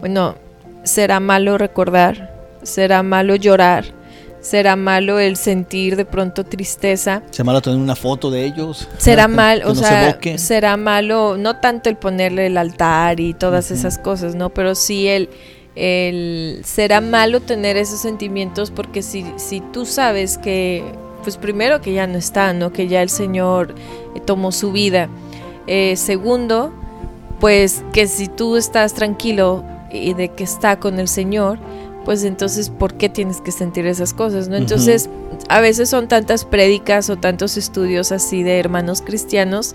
Bueno, 0.00 0.36
¿será 0.84 1.20
malo 1.20 1.58
recordar? 1.58 2.34
¿Será 2.62 3.02
malo 3.02 3.34
llorar? 3.34 3.97
¿Será 4.40 4.76
malo 4.76 5.18
el 5.18 5.36
sentir 5.36 5.96
de 5.96 6.04
pronto 6.04 6.44
tristeza? 6.44 7.22
Se 7.30 7.42
malo 7.42 7.60
tener 7.60 7.78
una 7.78 7.96
foto 7.96 8.30
de 8.30 8.44
ellos. 8.44 8.88
Será 8.98 9.26
mal, 9.26 9.62
o 9.64 9.74
sea, 9.74 10.10
evoque. 10.10 10.38
será 10.38 10.76
malo, 10.76 11.36
no 11.36 11.56
tanto 11.56 11.90
el 11.90 11.96
ponerle 11.96 12.46
el 12.46 12.56
altar 12.56 13.18
y 13.18 13.34
todas 13.34 13.70
esas 13.70 13.98
cosas, 13.98 14.36
¿no? 14.36 14.50
Pero 14.50 14.74
sí 14.74 15.08
el, 15.08 15.28
el 15.74 16.60
será 16.64 17.00
malo 17.00 17.40
tener 17.40 17.76
esos 17.76 18.00
sentimientos 18.00 18.70
porque 18.70 19.02
si, 19.02 19.26
si 19.36 19.60
tú 19.60 19.84
sabes 19.84 20.38
que, 20.38 20.84
pues 21.24 21.36
primero 21.36 21.80
que 21.80 21.92
ya 21.92 22.06
no 22.06 22.16
está, 22.16 22.52
¿no? 22.52 22.72
Que 22.72 22.86
ya 22.86 23.02
el 23.02 23.10
Señor 23.10 23.74
eh, 24.14 24.20
tomó 24.20 24.52
su 24.52 24.70
vida. 24.70 25.08
Eh, 25.66 25.96
segundo, 25.96 26.72
pues 27.40 27.84
que 27.92 28.06
si 28.06 28.28
tú 28.28 28.56
estás 28.56 28.94
tranquilo 28.94 29.64
y 29.92 30.14
de 30.14 30.28
que 30.28 30.44
está 30.44 30.78
con 30.78 30.98
el 30.98 31.08
Señor, 31.08 31.58
pues 32.08 32.24
entonces, 32.24 32.70
¿por 32.70 32.94
qué 32.94 33.10
tienes 33.10 33.42
que 33.42 33.52
sentir 33.52 33.86
esas 33.86 34.14
cosas? 34.14 34.48
¿no? 34.48 34.56
Entonces, 34.56 35.10
a 35.50 35.60
veces 35.60 35.90
son 35.90 36.08
tantas 36.08 36.46
prédicas 36.46 37.10
o 37.10 37.18
tantos 37.18 37.58
estudios 37.58 38.12
así 38.12 38.42
de 38.42 38.58
hermanos 38.58 39.02
cristianos 39.02 39.74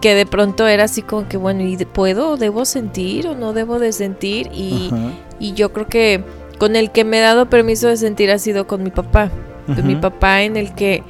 que 0.00 0.14
de 0.14 0.24
pronto 0.24 0.66
era 0.66 0.84
así 0.84 1.02
como 1.02 1.28
que, 1.28 1.36
bueno, 1.36 1.62
¿y 1.62 1.76
puedo, 1.84 2.38
debo 2.38 2.64
sentir 2.64 3.26
o 3.26 3.34
no 3.34 3.52
debo 3.52 3.78
de 3.78 3.92
sentir? 3.92 4.48
Y, 4.54 4.90
y 5.38 5.52
yo 5.52 5.70
creo 5.74 5.86
que 5.86 6.24
con 6.56 6.76
el 6.76 6.92
que 6.92 7.04
me 7.04 7.18
he 7.18 7.20
dado 7.20 7.50
permiso 7.50 7.88
de 7.88 7.98
sentir 7.98 8.30
ha 8.30 8.38
sido 8.38 8.66
con 8.66 8.82
mi 8.82 8.90
papá. 8.90 9.30
Con 9.66 9.86
mi 9.86 9.96
papá 9.96 10.44
en 10.44 10.56
el 10.56 10.74
que, 10.74 11.02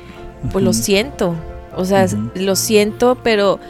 pues 0.51 0.65
lo 0.65 0.73
siento. 0.73 1.37
O 1.77 1.85
sea, 1.85 2.09
lo 2.35 2.57
siento, 2.57 3.17
pero 3.23 3.61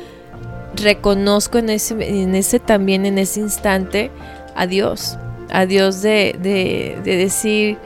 reconozco 0.77 1.59
en 1.59 1.69
ese, 1.69 2.23
en 2.23 2.35
ese 2.35 2.59
también, 2.59 3.05
en 3.05 3.19
ese 3.19 3.41
instante, 3.41 4.11
a 4.57 4.67
Dios. 4.67 5.19
A 5.53 5.67
Dios 5.67 6.03
de, 6.03 6.37
de, 6.41 6.99
de 7.05 7.17
decir 7.17 7.79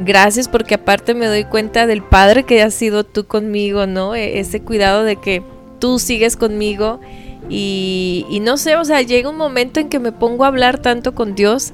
gracias 0.00 0.48
porque 0.48 0.74
aparte 0.74 1.14
me 1.14 1.26
doy 1.26 1.44
cuenta 1.44 1.86
del 1.86 2.02
Padre 2.02 2.44
que 2.44 2.62
has 2.62 2.74
sido 2.74 3.04
tú 3.04 3.26
conmigo, 3.26 3.86
¿no? 3.86 4.14
E, 4.14 4.40
ese 4.40 4.62
cuidado 4.62 5.04
de 5.04 5.16
que 5.16 5.42
tú 5.78 5.98
sigues 5.98 6.36
conmigo 6.36 7.00
y, 7.48 8.38
no 8.42 8.56
sé, 8.56 8.76
o 8.76 8.84
sea, 8.84 9.02
llega 9.02 9.28
un 9.28 9.36
momento 9.36 9.80
en 9.80 9.88
que 9.88 9.98
me 9.98 10.12
pongo 10.12 10.44
a 10.44 10.48
hablar 10.48 10.78
tanto 10.78 11.14
con 11.14 11.34
Dios 11.34 11.72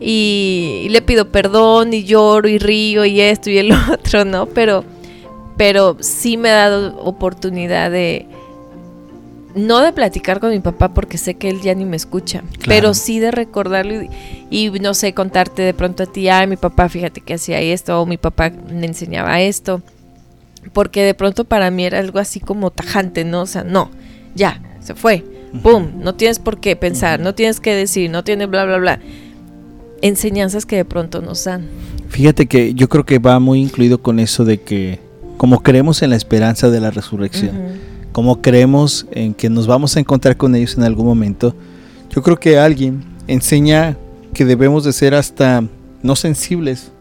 y, 0.00 0.86
le 0.90 1.02
pido 1.02 1.30
perdón 1.30 1.94
y 1.94 2.04
lloro 2.04 2.48
y 2.48 2.58
río 2.58 3.04
y 3.04 3.20
esto 3.20 3.50
y 3.50 3.58
el 3.58 3.72
otro, 3.92 4.24
¿no? 4.24 4.46
Pero, 4.46 4.84
pero 5.56 5.96
sí 6.00 6.36
me 6.36 6.50
ha 6.50 6.68
dado 6.68 6.98
oportunidad 6.98 7.90
de, 7.90 8.26
no 9.54 9.80
de 9.80 9.92
platicar 9.92 10.40
con 10.40 10.50
mi 10.50 10.60
papá 10.60 10.92
porque 10.92 11.18
sé 11.18 11.34
que 11.34 11.48
él 11.48 11.60
ya 11.60 11.74
ni 11.74 11.84
me 11.84 11.96
escucha, 11.96 12.42
pero 12.66 12.94
sí 12.94 13.20
de 13.20 13.30
recordarlo 13.30 14.02
y, 14.50 14.70
no 14.70 14.94
sé, 14.94 15.14
contarte 15.14 15.62
de 15.62 15.74
pronto 15.74 16.02
a 16.02 16.06
ti, 16.06 16.28
ay, 16.28 16.46
mi 16.46 16.56
papá, 16.56 16.88
fíjate 16.88 17.20
que 17.20 17.34
hacía 17.34 17.60
esto, 17.60 18.00
o 18.00 18.06
mi 18.06 18.16
papá 18.16 18.50
me 18.50 18.86
enseñaba 18.86 19.40
esto, 19.40 19.82
porque 20.72 21.04
de 21.04 21.14
pronto 21.14 21.44
para 21.44 21.70
mí 21.70 21.84
era 21.84 21.98
algo 21.98 22.18
así 22.18 22.40
como 22.40 22.70
tajante, 22.70 23.24
¿no? 23.24 23.42
O 23.42 23.46
sea, 23.46 23.64
no, 23.64 23.90
ya, 24.34 24.60
se 24.80 24.94
fue, 24.94 25.24
¡pum! 25.62 25.90
No 25.98 26.14
tienes 26.14 26.38
por 26.38 26.58
qué 26.58 26.76
pensar, 26.76 27.20
no 27.20 27.34
tienes 27.34 27.60
que 27.60 27.74
decir, 27.74 28.10
no 28.10 28.24
tienes 28.24 28.48
bla, 28.48 28.64
bla, 28.64 28.78
bla. 28.78 29.00
Enseñanzas 30.02 30.66
que 30.66 30.76
de 30.76 30.84
pronto 30.84 31.22
nos 31.22 31.44
dan. 31.44 31.66
Fíjate 32.08 32.46
que 32.46 32.74
yo 32.74 32.88
creo 32.88 33.04
que 33.04 33.18
va 33.18 33.38
muy 33.38 33.60
incluido 33.60 34.02
con 34.02 34.20
eso 34.20 34.44
de 34.44 34.60
que, 34.60 35.00
como 35.36 35.62
creemos 35.62 36.02
en 36.02 36.10
la 36.10 36.16
esperanza 36.16 36.70
de 36.70 36.80
la 36.80 36.90
resurrección, 36.90 37.93
como 38.14 38.40
creemos 38.40 39.08
en 39.10 39.34
que 39.34 39.50
nos 39.50 39.66
vamos 39.66 39.96
a 39.96 40.00
encontrar 40.00 40.36
con 40.36 40.54
ellos 40.54 40.78
en 40.78 40.84
algún 40.84 41.04
momento, 41.04 41.52
yo 42.10 42.22
creo 42.22 42.38
que 42.38 42.60
alguien 42.60 43.02
enseña 43.26 43.96
que 44.32 44.44
debemos 44.44 44.84
de 44.84 44.92
ser 44.92 45.16
hasta 45.16 45.64
no 46.00 46.14
sensibles 46.14 46.92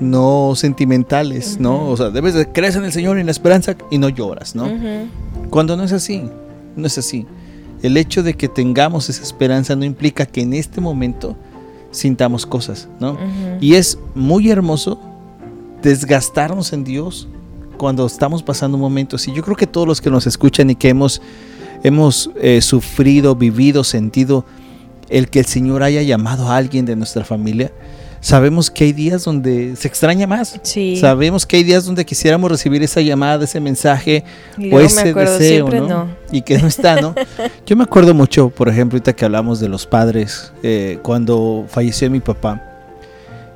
no 0.00 0.52
sentimentales, 0.54 1.58
¿no? 1.58 1.88
O 1.88 1.96
sea, 1.96 2.10
debes 2.10 2.34
de 2.34 2.46
creer 2.46 2.76
en 2.76 2.84
el 2.84 2.92
Señor 2.92 3.16
y 3.16 3.20
en 3.20 3.26
la 3.26 3.32
esperanza 3.32 3.76
y 3.90 3.98
no 3.98 4.08
lloras, 4.08 4.54
¿no? 4.54 4.68
Cuando 5.50 5.76
no 5.76 5.82
es 5.82 5.92
así, 5.92 6.22
no 6.76 6.86
es 6.86 6.96
así. 6.96 7.26
El 7.82 7.96
hecho 7.96 8.22
de 8.22 8.34
que 8.34 8.48
tengamos 8.48 9.08
esa 9.08 9.24
esperanza 9.24 9.74
no 9.74 9.84
implica 9.84 10.26
que 10.26 10.42
en 10.42 10.52
este 10.52 10.80
momento 10.80 11.36
sintamos 11.90 12.46
cosas, 12.46 12.88
¿no? 13.00 13.18
Y 13.60 13.74
es 13.74 13.98
muy 14.14 14.48
hermoso 14.48 15.00
desgastarnos 15.82 16.72
en 16.72 16.84
Dios 16.84 17.28
cuando 17.76 18.06
estamos 18.06 18.42
pasando 18.42 18.76
un 18.76 18.80
momento 18.80 19.16
así. 19.16 19.32
Yo 19.32 19.42
creo 19.42 19.56
que 19.56 19.66
todos 19.66 19.86
los 19.86 20.00
que 20.00 20.10
nos 20.10 20.26
escuchan 20.26 20.70
y 20.70 20.74
que 20.74 20.88
hemos, 20.88 21.20
hemos 21.82 22.30
eh, 22.40 22.60
sufrido, 22.60 23.34
vivido, 23.34 23.84
sentido 23.84 24.44
el 25.08 25.28
que 25.28 25.38
el 25.38 25.46
Señor 25.46 25.82
haya 25.82 26.02
llamado 26.02 26.48
a 26.48 26.56
alguien 26.56 26.84
de 26.84 26.96
nuestra 26.96 27.24
familia, 27.24 27.70
sabemos 28.20 28.70
que 28.70 28.84
hay 28.84 28.92
días 28.92 29.24
donde 29.24 29.76
se 29.76 29.86
extraña 29.86 30.26
más. 30.26 30.60
Sabemos 31.00 31.46
que 31.46 31.56
hay 31.56 31.64
días 31.64 31.84
donde 31.84 32.04
quisiéramos 32.04 32.50
recibir 32.50 32.82
esa 32.82 33.00
llamada, 33.00 33.44
ese 33.44 33.60
mensaje 33.60 34.24
o 34.72 34.80
ese 34.80 35.14
deseo, 35.14 35.68
¿no? 35.68 36.08
Y 36.32 36.42
que 36.42 36.58
no 36.58 36.66
está, 36.66 37.00
¿no? 37.00 37.14
Yo 37.66 37.76
me 37.76 37.84
acuerdo 37.84 38.14
mucho, 38.14 38.50
por 38.50 38.68
ejemplo, 38.68 38.96
ahorita 38.96 39.14
que 39.14 39.24
hablamos 39.24 39.60
de 39.60 39.68
los 39.68 39.86
padres, 39.86 40.52
eh, 40.62 40.98
cuando 41.02 41.66
falleció 41.68 42.10
mi 42.10 42.20
papá, 42.20 42.62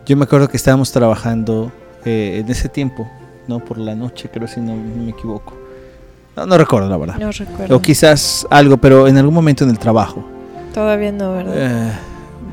yo 0.07 0.17
me 0.17 0.25
acuerdo 0.25 0.49
que 0.49 0.57
estábamos 0.57 0.91
trabajando 0.91 1.71
eh, 2.05 2.43
en 2.43 2.51
ese 2.51 2.69
tiempo, 2.69 3.09
¿no? 3.51 3.59
Por 3.59 3.79
la 3.79 3.95
noche, 3.95 4.31
creo 4.33 4.47
si 4.47 4.61
no, 4.61 4.75
me 4.75 5.11
equivoco. 5.11 5.55
No, 6.37 6.57
recuerdo, 6.57 6.89
la 6.89 6.97
verdad. 6.97 7.17
No 7.19 7.33
recuerdo. 7.33 7.77
O 7.77 7.83
quizás 7.83 8.47
algo, 8.49 8.77
pero 8.77 9.09
en 9.09 9.19
algún 9.19 9.35
momento 9.35 9.65
en 9.65 9.71
el 9.71 9.79
trabajo. 9.79 10.25
Todavía 10.73 11.11
no, 11.11 11.33
¿verdad? 11.33 11.55
Eh, 11.57 11.93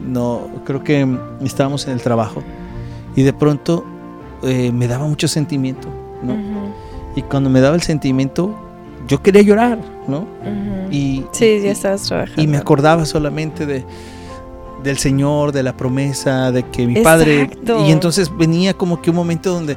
no, 0.06 0.48
creo 0.66 0.84
que 0.84 1.08
estábamos 1.44 1.86
en 1.86 1.94
el 1.94 2.02
trabajo 2.02 2.44
y 3.16 3.22
de 3.22 3.32
pronto 3.32 3.86
eh, 4.42 4.72
me 4.72 4.88
daba 4.88 5.08
mucho 5.08 5.28
sentimiento, 5.28 5.88
¿no? 6.24 6.36
Y 7.16 7.22
cuando 7.22 7.50
me 7.50 7.62
daba 7.62 7.76
el 7.76 7.82
sentimiento, 7.82 8.56
yo 9.08 9.22
quería 9.22 9.44
llorar, 9.44 9.80
¿no? 10.08 10.28
y, 10.92 11.24
sí, 11.32 11.62
ya 11.64 11.72
estabas 11.72 12.04
trabajando. 12.04 12.42
Y 12.42 12.48
me 12.48 12.58
acordaba 12.58 13.06
solamente 13.06 13.66
de 13.66 13.86
del 14.84 14.98
Señor, 14.98 15.52
de 15.52 15.64
la 15.64 15.76
promesa, 15.76 16.52
de 16.52 16.64
que 16.64 16.86
mi 16.88 17.02
padre... 17.02 17.50
Y 17.86 17.92
entonces 17.92 18.32
venía 18.36 18.74
como 18.74 19.02
que 19.02 19.10
un 19.10 19.16
momento 19.16 19.52
donde 19.52 19.76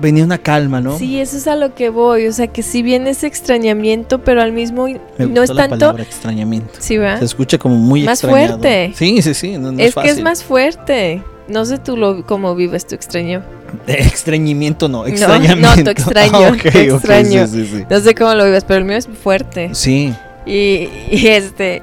venía 0.00 0.24
una 0.24 0.38
calma, 0.38 0.80
¿no? 0.80 0.98
Sí, 0.98 1.20
eso 1.20 1.36
es 1.36 1.46
a 1.46 1.56
lo 1.56 1.74
que 1.74 1.88
voy. 1.90 2.26
O 2.26 2.32
sea, 2.32 2.48
que 2.48 2.62
si 2.62 2.82
bien 2.82 3.06
es 3.06 3.24
extrañamiento, 3.24 4.22
pero 4.22 4.42
al 4.42 4.52
mismo 4.52 4.88
no 5.18 5.42
es 5.42 5.50
la 5.50 5.68
tanto. 5.68 5.98
extrañamiento. 5.98 6.74
Sí, 6.78 6.98
¿verdad? 6.98 7.18
Se 7.18 7.24
escucha 7.24 7.58
como 7.58 7.76
muy 7.76 8.02
más 8.02 8.20
fuerte. 8.22 8.92
Sí, 8.94 9.22
sí, 9.22 9.34
sí. 9.34 9.56
es, 9.78 9.94
que 9.94 10.08
es 10.08 10.20
más 10.22 10.42
fuerte. 10.42 11.22
No 11.48 11.64
sé 11.66 11.78
tú 11.78 11.96
lo, 11.96 12.24
cómo 12.24 12.54
vives 12.54 12.86
tu 12.86 12.94
extraño. 12.94 13.42
extrañimiento 13.86 14.88
no, 14.88 15.06
extrañamiento. 15.06 15.68
No, 15.68 15.76
no 15.76 15.84
tu 15.84 15.90
extraño. 15.90 16.54
extraño. 16.64 17.46
no 17.90 18.00
sé 18.00 18.14
cómo 18.14 18.34
lo 18.34 18.44
vives, 18.46 18.64
pero 18.64 18.78
el 18.78 18.84
mío 18.84 18.96
es 18.96 19.08
fuerte. 19.08 19.70
Sí. 19.74 20.14
Y, 20.46 20.88
este. 21.10 21.82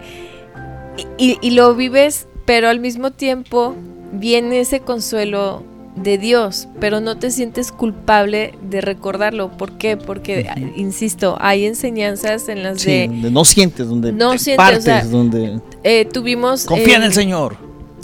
Y, 1.18 1.38
y 1.42 1.52
lo 1.52 1.76
vives, 1.76 2.28
pero 2.46 2.70
al 2.70 2.80
mismo 2.80 3.12
tiempo 3.12 3.76
viene 4.12 4.60
ese 4.60 4.82
consuelo 4.82 5.64
de 6.04 6.18
Dios, 6.18 6.68
pero 6.80 7.00
no 7.00 7.18
te 7.18 7.32
sientes 7.32 7.72
culpable 7.72 8.54
de 8.62 8.82
recordarlo. 8.82 9.52
¿Por 9.52 9.78
qué? 9.78 9.98
Porque, 9.98 10.48
insisto, 10.76 11.38
hay 11.40 11.66
enseñanzas 11.66 12.50
en 12.50 12.64
las 12.64 12.84
de, 12.84 13.08
donde 13.08 13.32
no 13.32 13.46
sientes, 13.46 13.88
donde 13.88 14.12
no 14.12 14.38
sientes, 14.38 15.12
donde 15.12 15.60
eh, 15.84 16.06
tuvimos... 16.06 16.66
Confía 16.66 16.98
en 16.98 17.04
el 17.04 17.14
Señor. 17.14 17.58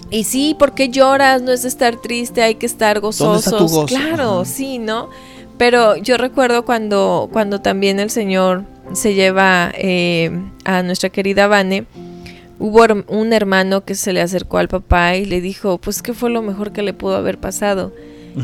Y 0.10 0.24
sí, 0.24 0.56
porque 0.58 0.89
lloras? 0.89 1.42
No 1.42 1.51
es 1.51 1.66
estar 1.66 1.98
triste, 1.98 2.42
hay 2.42 2.56
que 2.56 2.66
estar 2.66 3.00
gozosos. 3.00 3.86
Claro, 3.88 4.46
sí, 4.46 4.80
¿no? 4.80 5.10
Pero 5.58 5.98
yo 5.98 6.18
recuerdo 6.18 6.66
cuando, 6.66 7.30
cuando 7.32 7.62
también 7.62 8.00
el 8.00 8.10
Señor 8.10 8.63
se 8.94 9.16
lleva 9.16 9.72
eh, 9.75 10.32
a 10.63 10.84
nuestra 10.84 11.10
querida 11.10 11.48
Vane, 11.48 11.86
Hubo 12.60 12.86
un 13.08 13.34
hermano 13.34 13.86
que 13.86 13.96
se 13.96 14.14
le 14.14 14.22
acercó 14.22 14.58
al 14.58 14.68
papá 14.68 15.16
y 15.16 15.26
le 15.26 15.42
dijo, 15.42 15.78
pues 15.78 16.02
qué 16.02 16.14
fue 16.14 16.30
lo 16.30 16.42
mejor 16.42 16.72
que 16.72 16.82
le 16.82 16.94
pudo 16.94 17.16
haber 17.16 17.38
pasado 17.38 17.94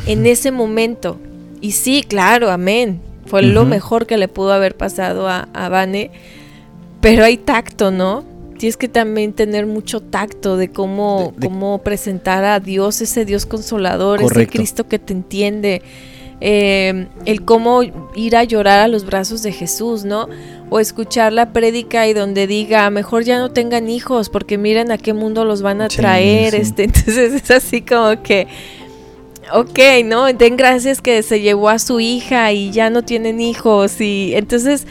en 0.06 0.26
ese 0.26 0.52
momento. 0.52 1.20
Y 1.62 1.72
sí, 1.72 2.04
claro, 2.08 2.52
amén. 2.52 3.02
Fue 3.26 3.42
lo 3.42 3.66
mejor 3.66 4.06
que 4.06 4.18
le 4.18 4.28
pudo 4.28 4.54
haber 4.54 4.76
pasado 4.76 5.28
a, 5.28 5.48
a 5.54 5.70
Vane. 5.70 6.12
Pero 7.02 7.24
hay 7.24 7.38
tacto, 7.38 7.90
¿no? 7.90 8.24
Tienes 8.58 8.78
que 8.78 8.88
también 8.88 9.34
tener 9.34 9.66
mucho 9.66 10.00
tacto 10.00 10.58
de 10.58 10.70
cómo, 10.70 11.34
cómo 11.42 11.80
presentar 11.80 12.46
a 12.46 12.60
Dios, 12.60 13.02
ese 13.02 13.26
Dios 13.26 13.46
consolador, 13.46 14.22
ese 14.22 14.48
Cristo 14.48 14.88
que 14.88 15.00
te 15.00 15.14
entiende. 15.14 15.82
Eh, 16.46 17.08
el 17.26 17.46
cómo 17.46 17.84
ir 18.16 18.36
a 18.36 18.44
llorar 18.44 18.80
a 18.80 18.90
los 18.90 19.06
brazos 19.06 19.44
de 19.44 19.54
Jesús, 19.54 20.04
¿no? 20.04 20.28
o 20.74 20.80
escuchar 20.80 21.32
la 21.34 21.54
prédica 21.54 22.08
y 22.08 22.14
donde 22.14 22.48
diga, 22.48 22.90
mejor 22.90 23.24
ya 23.24 23.38
no 23.38 23.52
tengan 23.52 23.92
hijos 23.92 24.30
porque 24.30 24.58
miren 24.58 24.92
a 24.92 24.98
qué 24.98 25.14
mundo 25.14 25.46
los 25.46 25.62
van 25.62 25.82
a 25.82 25.88
traer. 25.88 26.56
Este, 26.56 26.84
entonces 26.86 27.32
es 27.32 27.52
así 27.52 27.84
como 27.84 28.24
que, 28.24 28.48
ok, 29.54 29.80
¿no? 30.04 30.34
Den 30.34 30.58
gracias 30.58 31.00
que 31.00 31.22
se 31.22 31.42
llevó 31.42 31.70
a 31.70 31.78
su 31.78 32.00
hija 32.00 32.52
y 32.54 32.72
ya 32.72 32.90
no 32.90 33.04
tienen 33.04 33.40
hijos. 33.40 34.02
Y 34.02 34.34
entonces 34.34 34.88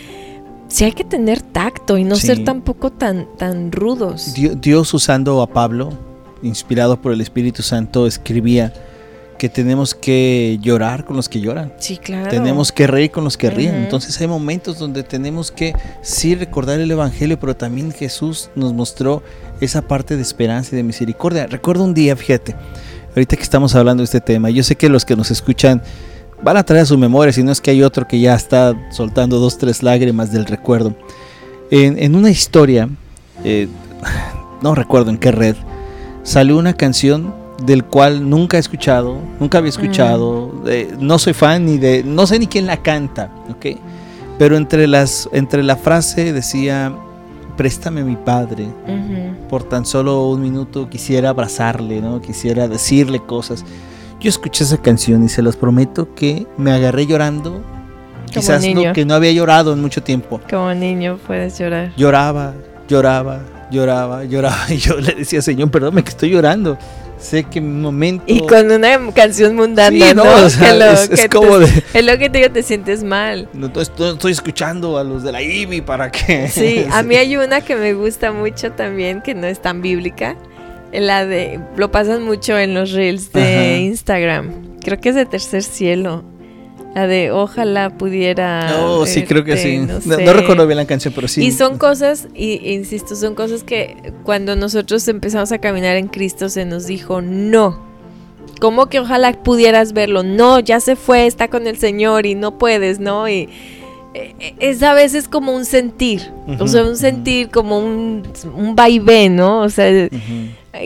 sí 0.69 0.85
hay 0.85 0.93
que 0.93 1.03
tener 1.03 1.43
tacto 1.43 1.99
y 1.99 2.05
no 2.05 2.15
ser 2.15 2.45
tampoco 2.45 2.93
tan, 2.93 3.27
tan 3.37 3.73
rudos. 3.73 4.35
Dios 4.35 4.95
usando 4.95 5.43
a 5.43 5.49
Pablo, 5.49 5.91
inspirado 6.45 7.03
por 7.03 7.13
el 7.13 7.21
Espíritu 7.21 7.63
Santo, 7.63 8.07
escribía 8.07 8.73
que 9.43 9.49
tenemos 9.49 9.93
que 9.93 10.61
llorar 10.63 11.05
con 11.05 11.17
los 11.17 11.29
que 11.29 11.41
lloran. 11.41 11.73
Sí, 11.81 11.97
claro. 11.97 12.31
Tenemos 12.31 12.71
que 12.71 12.87
reír 12.87 13.11
con 13.11 13.25
los 13.25 13.37
que 13.37 13.51
ríen. 13.51 13.75
Ujú. 13.75 13.83
Entonces 13.83 14.21
hay 14.21 14.29
momentos 14.29 14.79
donde 14.79 15.03
tenemos 15.03 15.51
que 15.51 15.75
sí 16.01 16.37
recordar 16.37 16.79
el 16.79 16.89
Evangelio, 16.89 17.41
pero 17.41 17.57
también 17.57 17.91
Jesús 17.91 18.51
nos 18.55 18.73
mostró 18.73 19.21
esa 19.61 19.83
parte 19.83 20.15
de 20.15 20.23
esperanza 20.23 20.71
y 20.73 20.77
de 20.77 20.85
misericordia. 20.85 21.49
Recuerdo 21.49 21.83
un 21.83 21.93
día, 21.93 22.15
fíjate, 22.15 22.55
ahorita 23.17 23.35
que 23.35 23.43
estamos 23.43 23.75
hablando 23.75 24.03
de 24.03 24.05
este 24.05 24.21
tema, 24.21 24.49
yo 24.49 24.63
sé 24.63 24.77
que 24.77 24.89
los 24.89 25.05
que 25.05 25.17
nos 25.17 25.33
escuchan 25.33 25.83
van 26.41 26.57
a 26.57 26.63
traer 26.63 26.85
a 26.85 26.87
su 26.87 26.97
memoria, 26.97 27.33
si 27.33 27.43
no 27.43 27.51
es 27.51 27.61
que 27.61 27.73
hay 27.73 27.83
otro 27.83 28.07
que 28.07 28.21
ya 28.21 28.37
está 28.37 28.77
soltando 28.93 29.41
dos, 29.41 29.59
tres 29.59 29.83
lágrimas 29.83 30.31
del 30.31 30.47
recuerdo. 30.47 30.95
En, 31.73 32.01
en 32.01 32.15
una 32.15 32.31
historia, 32.31 32.89
eh, 33.43 33.67
no 34.63 34.77
recuerdo 34.77 35.11
en 35.11 35.19
qué 35.19 35.33
red, 35.33 35.57
salió 36.23 36.57
una 36.57 36.75
canción 36.75 37.42
del 37.65 37.85
cual 37.85 38.29
nunca 38.29 38.57
he 38.57 38.61
escuchado, 38.61 39.17
nunca 39.39 39.59
había 39.59 39.71
escuchado, 39.71 40.53
eh, 40.67 40.95
no 40.99 41.19
soy 41.19 41.33
fan 41.33 41.65
ni 41.67 41.79
de, 41.79 42.03
no 42.05 42.27
sé 42.27 42.39
ni 42.39 42.47
quién 42.47 42.67
la 42.67 42.79
canta, 42.79 43.31
¿ok? 43.51 43.79
Pero 44.39 44.57
entre 44.57 44.87
las, 44.87 45.29
entre 45.33 45.63
la 45.63 45.77
frase 45.77 46.33
decía, 46.33 46.93
préstame 47.57 48.03
mi 48.03 48.17
padre, 48.17 48.65
Ujú. 48.65 49.49
por 49.49 49.63
tan 49.65 49.85
solo 49.87 50.29
un 50.29 50.41
minuto 50.43 50.89
quisiera 50.89 51.29
abrazarle, 51.31 52.01
¿no? 52.01 52.21
Quisiera 52.21 52.67
decirle 52.69 53.21
cosas. 53.21 53.65
Yo 54.21 54.29
escuché 54.29 54.65
esa 54.65 54.79
canción 54.79 55.25
y 55.25 55.29
se 55.29 55.43
los 55.43 55.57
prometo 55.57 56.15
que 56.15 56.47
me 56.57 56.73
agarré 56.73 57.07
llorando, 57.07 57.63
quizás 58.31 58.63
niño. 58.63 58.89
lo 58.89 58.93
que 58.95 59.05
no 59.05 59.15
había 59.15 59.33
llorado 59.33 59.73
en 59.73 59.81
mucho 59.81 60.03
tiempo. 60.03 60.41
Como 60.51 60.73
niño 60.75 61.19
puedes 61.27 61.59
llorar. 61.59 61.93
Lloraba, 61.97 62.55
lloraba, 62.89 63.41
lloraba, 63.71 64.25
lloraba 64.25 64.65
y 64.73 64.77
yo 64.79 64.97
le 64.99 65.15
decía, 65.15 65.43
Señor, 65.43 65.71
perdóname 65.71 66.03
que 66.03 66.11
estoy 66.11 66.31
llorando. 66.31 66.79
Sé 67.23 67.45
que 67.45 67.61
mi 67.61 67.81
momento 67.81 68.25
Y 68.27 68.41
con 68.47 68.71
una 68.71 68.99
canción 69.15 69.55
mundana, 69.55 70.09
Sí, 70.09 70.15
¿no? 70.15 70.25
no, 70.25 70.45
o 70.45 70.51
sea, 70.51 70.73
Que 70.73 70.79
lo- 70.79 70.85
es, 70.93 71.29
como 71.31 71.59
te- 71.61 71.67
de 71.67 71.83
Es 71.95 72.05
lo 72.05 72.19
que 72.19 72.29
te 72.29 72.39
digo, 72.39 72.51
te 72.51 72.63
sientes 72.65 73.05
mal. 73.05 73.49
no 73.55 73.71
estoy, 73.81 74.33
escuchando 74.33 74.99
a 74.99 75.05
los 75.05 75.23
de 75.23 75.31
la 75.33 75.41
IBI 75.41 75.81
para 75.83 76.11
que 76.11 76.49
Sí, 76.49 76.85
a 76.93 77.03
mí 77.05 77.15
hay 77.17 77.37
una 77.37 77.61
que 77.61 77.77
me 77.77 77.95
gusta 77.95 78.33
mucho 78.33 78.73
también, 78.73 79.23
que 79.23 79.35
no 79.35 79.47
es 79.47 79.63
tan 79.63 79.83
bíblica. 79.83 80.37
La 80.93 81.25
de, 81.25 81.59
lo 81.77 81.91
pasan 81.91 82.23
mucho 82.23 82.59
en 82.59 82.75
los 82.75 82.91
reels 82.91 83.33
de 83.33 83.43
Ajá. 83.43 83.77
Instagram. 83.79 84.79
Creo 84.85 85.01
que 85.01 85.09
es 85.11 85.15
de 85.15 85.25
Tercer 85.25 85.63
Cielo. 85.63 86.25
La 86.95 87.07
de 87.07 87.31
ojalá 87.31 87.97
pudiera. 87.97 88.71
No, 88.71 89.07
sí, 89.07 89.23
creo 89.23 89.45
que 89.45 89.57
sí. 89.57 89.79
no 89.79 89.99
No, 90.05 90.33
recuerdo 90.33 90.67
bien 90.67 90.77
la 90.77 90.87
canción, 90.87 91.15
pero 91.15 91.27
sí. 91.27 91.43
Y 91.43 91.53
son 91.53 91.79
cosas, 91.79 92.29
y 92.35 92.73
insisto, 92.73 93.17
son 93.17 93.35
cosas 93.35 93.65
que 93.65 94.13
cuando 94.25 94.57
nosotros 94.57 95.07
empezamos 95.09 95.53
a 95.53 95.59
caminar 95.59 95.97
en 95.97 96.09
Cristo 96.09 96.49
se 96.49 96.65
nos 96.65 96.87
dijo 96.87 97.23
no. 97.23 97.91
¿Cómo 98.61 98.87
que 98.87 99.01
ojalá 99.01 99.33
pudieras 99.33 99.93
verlo? 99.93 100.23
No, 100.23 100.61
ya 100.61 100.81
se 100.81 100.95
fue, 100.95 101.27
está 101.27 101.49
con 101.49 101.67
el 101.67 101.79
Señor 101.79 102.27
y 102.27 102.35
no 102.35 102.59
puedes, 102.59 103.01
¿no? 103.01 103.29
Y 103.29 103.49
eh, 104.15 104.55
es 104.61 104.83
a 104.83 104.93
veces 104.93 105.27
como 105.27 105.53
un 105.53 105.65
sentir, 105.65 106.31
o 106.61 106.69
sea, 106.69 106.85
un 106.85 106.97
sentir 106.97 107.49
como 107.49 107.79
un, 107.79 108.23
un 108.55 108.77
vaivén, 108.77 109.37
¿no? 109.37 109.61
O 109.63 109.69
sea. 109.71 110.09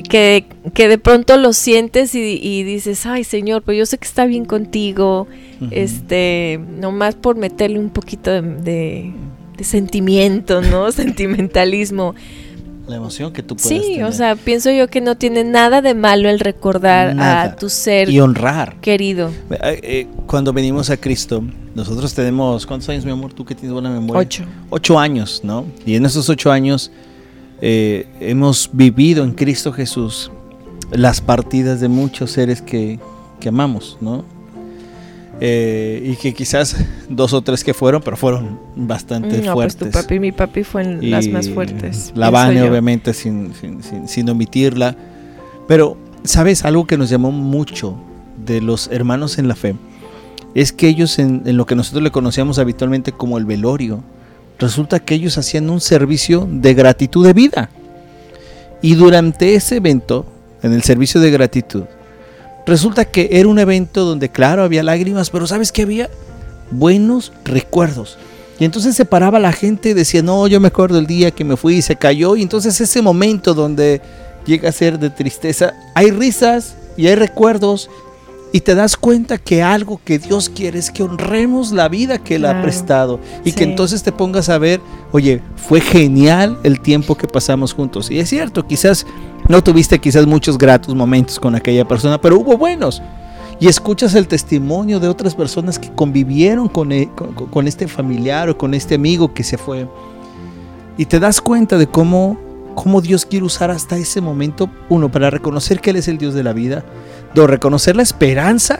Que, 0.08 0.46
que 0.74 0.88
de 0.88 0.98
pronto 0.98 1.36
lo 1.36 1.52
sientes 1.52 2.14
y, 2.14 2.38
y 2.42 2.62
dices, 2.64 3.06
ay 3.06 3.24
Señor, 3.24 3.62
pero 3.64 3.78
yo 3.78 3.86
sé 3.86 3.98
que 3.98 4.06
está 4.06 4.26
bien 4.26 4.44
contigo, 4.44 5.28
Ujú. 5.60 5.68
este, 5.70 6.60
nomás 6.78 7.14
por 7.14 7.36
meterle 7.36 7.78
un 7.78 7.90
poquito 7.90 8.30
de, 8.30 8.42
de- 8.42 9.12
de 9.56 9.64
sentimiento, 9.64 10.60
¿no? 10.60 10.90
Sentimentalismo. 11.40 12.14
La 12.86 12.96
emoción 12.96 13.32
que 13.32 13.42
tú 13.42 13.56
puedes 13.56 13.68
Sí, 13.84 13.92
tener. 13.94 14.04
o 14.04 14.12
sea, 14.12 14.36
pienso 14.36 14.70
yo 14.70 14.86
que 14.88 15.00
no 15.00 15.16
tiene 15.16 15.42
nada 15.44 15.82
de 15.82 15.94
malo 15.94 16.28
el 16.28 16.38
recordar 16.38 17.14
Nada. 17.16 17.42
a 17.42 17.56
tu 17.56 17.68
ser 17.68 18.08
y 18.10 18.20
honrar. 18.20 18.76
querido. 18.80 19.30
Eh, 19.50 20.06
Cuando 20.26 20.52
venimos 20.52 20.88
a 20.90 20.96
Cristo, 20.96 21.42
nosotros 21.74 22.14
tenemos, 22.14 22.64
¿cuántos 22.64 22.88
años, 22.90 23.04
mi 23.04 23.10
amor? 23.10 23.32
Tú 23.32 23.44
que 23.44 23.54
tienes 23.56 23.72
buena 23.72 23.90
memoria. 23.90 24.20
Ocho. 24.20 24.44
Ocho 24.70 24.98
años, 25.00 25.40
¿no? 25.42 25.64
Y 25.84 25.96
en 25.96 26.06
esos 26.06 26.28
ocho 26.28 26.52
años 26.52 26.92
eh, 27.60 28.06
hemos 28.20 28.70
vivido 28.72 29.24
en 29.24 29.32
Cristo 29.32 29.72
Jesús 29.72 30.30
las 30.92 31.20
partidas 31.20 31.80
de 31.80 31.88
muchos 31.88 32.30
seres 32.32 32.62
que, 32.62 32.98
que 33.40 33.48
amamos, 33.48 33.98
¿no? 34.00 34.24
Eh, 35.38 36.12
y 36.12 36.16
que 36.16 36.32
quizás 36.32 36.76
dos 37.10 37.34
o 37.34 37.42
tres 37.42 37.62
que 37.62 37.74
fueron, 37.74 38.00
pero 38.02 38.16
fueron 38.16 38.58
bastante 38.74 39.36
No, 39.42 39.52
pues 39.54 39.74
fuertes. 39.74 39.78
tu 39.78 39.90
papi 39.90 40.14
y 40.14 40.20
mi 40.20 40.32
papi 40.32 40.64
fueron 40.64 41.02
Y 41.02 41.08
las 41.10 41.28
más 41.28 41.50
fuertes. 41.50 42.12
La 42.14 42.30
Vane, 42.30 42.62
obviamente, 42.62 43.12
sin, 43.12 43.52
sin, 43.54 43.82
sin- 43.82 44.08
sin 44.08 44.30
omitirla. 44.30 44.96
Pero, 45.68 45.98
¿sabes? 46.24 46.64
Algo 46.64 46.86
que 46.86 46.96
nos 46.96 47.10
llamó 47.10 47.32
mucho 47.32 47.96
de 48.46 48.62
los 48.62 48.88
hermanos 48.90 49.38
en 49.38 49.48
la 49.48 49.56
fe 49.56 49.74
es 50.54 50.72
que 50.72 50.88
ellos, 50.88 51.18
en, 51.18 51.42
en 51.44 51.58
lo 51.58 51.66
que 51.66 51.74
nosotros 51.74 52.02
le 52.02 52.10
conocíamos 52.10 52.58
habitualmente 52.58 53.12
como 53.12 53.36
el 53.36 53.44
velorio, 53.44 54.02
resulta 54.58 55.00
que 55.00 55.14
ellos 55.14 55.38
hacían 55.38 55.70
un 55.70 55.80
servicio 55.80 56.48
de 56.50 56.74
gratitud 56.74 57.26
de 57.26 57.32
vida. 57.32 57.70
Y 58.82 58.94
durante 58.94 59.54
ese 59.54 59.76
evento, 59.76 60.26
en 60.62 60.72
el 60.72 60.82
servicio 60.82 61.20
de 61.20 61.30
gratitud, 61.30 61.84
resulta 62.66 63.04
que 63.04 63.28
era 63.32 63.48
un 63.48 63.58
evento 63.58 64.04
donde, 64.04 64.28
claro, 64.28 64.62
había 64.62 64.82
lágrimas, 64.82 65.30
pero 65.30 65.46
¿sabes 65.46 65.72
qué 65.72 65.82
había? 65.82 66.10
Buenos 66.70 67.32
recuerdos. 67.44 68.18
Y 68.58 68.64
entonces 68.64 68.96
se 68.96 69.04
paraba 69.04 69.38
la 69.38 69.52
gente 69.52 69.90
y 69.90 69.94
decía, 69.94 70.22
no, 70.22 70.46
yo 70.46 70.60
me 70.60 70.68
acuerdo 70.68 70.98
el 70.98 71.06
día 71.06 71.30
que 71.30 71.44
me 71.44 71.56
fui 71.56 71.76
y 71.76 71.82
se 71.82 71.96
cayó. 71.96 72.36
Y 72.36 72.42
entonces 72.42 72.80
ese 72.80 73.02
momento 73.02 73.52
donde 73.54 74.00
llega 74.46 74.70
a 74.70 74.72
ser 74.72 74.98
de 74.98 75.10
tristeza, 75.10 75.74
hay 75.94 76.10
risas 76.10 76.74
y 76.96 77.06
hay 77.06 77.16
recuerdos. 77.16 77.90
Y 78.56 78.60
te 78.62 78.74
das 78.74 78.96
cuenta 78.96 79.36
que 79.36 79.62
algo 79.62 80.00
que 80.02 80.18
Dios 80.18 80.48
quiere 80.48 80.78
es 80.78 80.90
que 80.90 81.02
honremos 81.02 81.72
la 81.72 81.90
vida 81.90 82.16
que 82.16 82.36
Él 82.36 82.46
ha 82.46 82.62
prestado. 82.62 83.20
Y 83.44 83.52
que 83.52 83.64
entonces 83.64 84.02
te 84.02 84.12
pongas 84.12 84.48
a 84.48 84.56
ver, 84.56 84.80
oye, 85.12 85.42
fue 85.56 85.78
genial 85.82 86.56
el 86.62 86.80
tiempo 86.80 87.16
que 87.16 87.26
pasamos 87.26 87.74
juntos. 87.74 88.10
Y 88.10 88.18
es 88.18 88.30
cierto, 88.30 88.66
quizás 88.66 89.06
no 89.50 89.62
tuviste 89.62 89.98
quizás 89.98 90.26
muchos 90.26 90.56
gratos 90.56 90.94
momentos 90.94 91.38
con 91.38 91.54
aquella 91.54 91.86
persona, 91.86 92.18
pero 92.18 92.38
hubo 92.38 92.56
buenos. 92.56 93.02
Y 93.60 93.68
escuchas 93.68 94.14
el 94.14 94.26
testimonio 94.26 95.00
de 95.00 95.08
otras 95.08 95.34
personas 95.34 95.78
que 95.78 95.92
convivieron 95.92 96.66
con, 96.68 96.92
e- 96.92 97.10
con- 97.14 97.34
con 97.34 97.68
este 97.68 97.86
familiar 97.88 98.48
o 98.48 98.56
con 98.56 98.72
este 98.72 98.94
amigo 98.94 99.34
que 99.34 99.44
se 99.44 99.58
fue. 99.58 99.86
Y 100.96 101.04
te 101.04 101.20
das 101.20 101.42
cuenta 101.42 101.76
de 101.76 101.88
cómo, 101.88 102.38
cómo 102.76 103.00
Dios 103.00 103.26
quiere 103.26 103.44
usar 103.44 103.72
hasta 103.72 103.96
ese 103.96 104.20
momento, 104.20 104.70
uno, 104.88 105.10
para 105.10 105.30
reconocer 105.30 105.80
que 105.80 105.90
Él 105.90 105.96
es 105.96 106.06
el 106.06 106.18
Dios 106.18 106.34
de 106.34 106.44
la 106.44 106.52
vida, 106.52 106.84
dos, 107.34 107.50
reconocer 107.50 107.96
la 107.96 108.02
esperanza, 108.04 108.78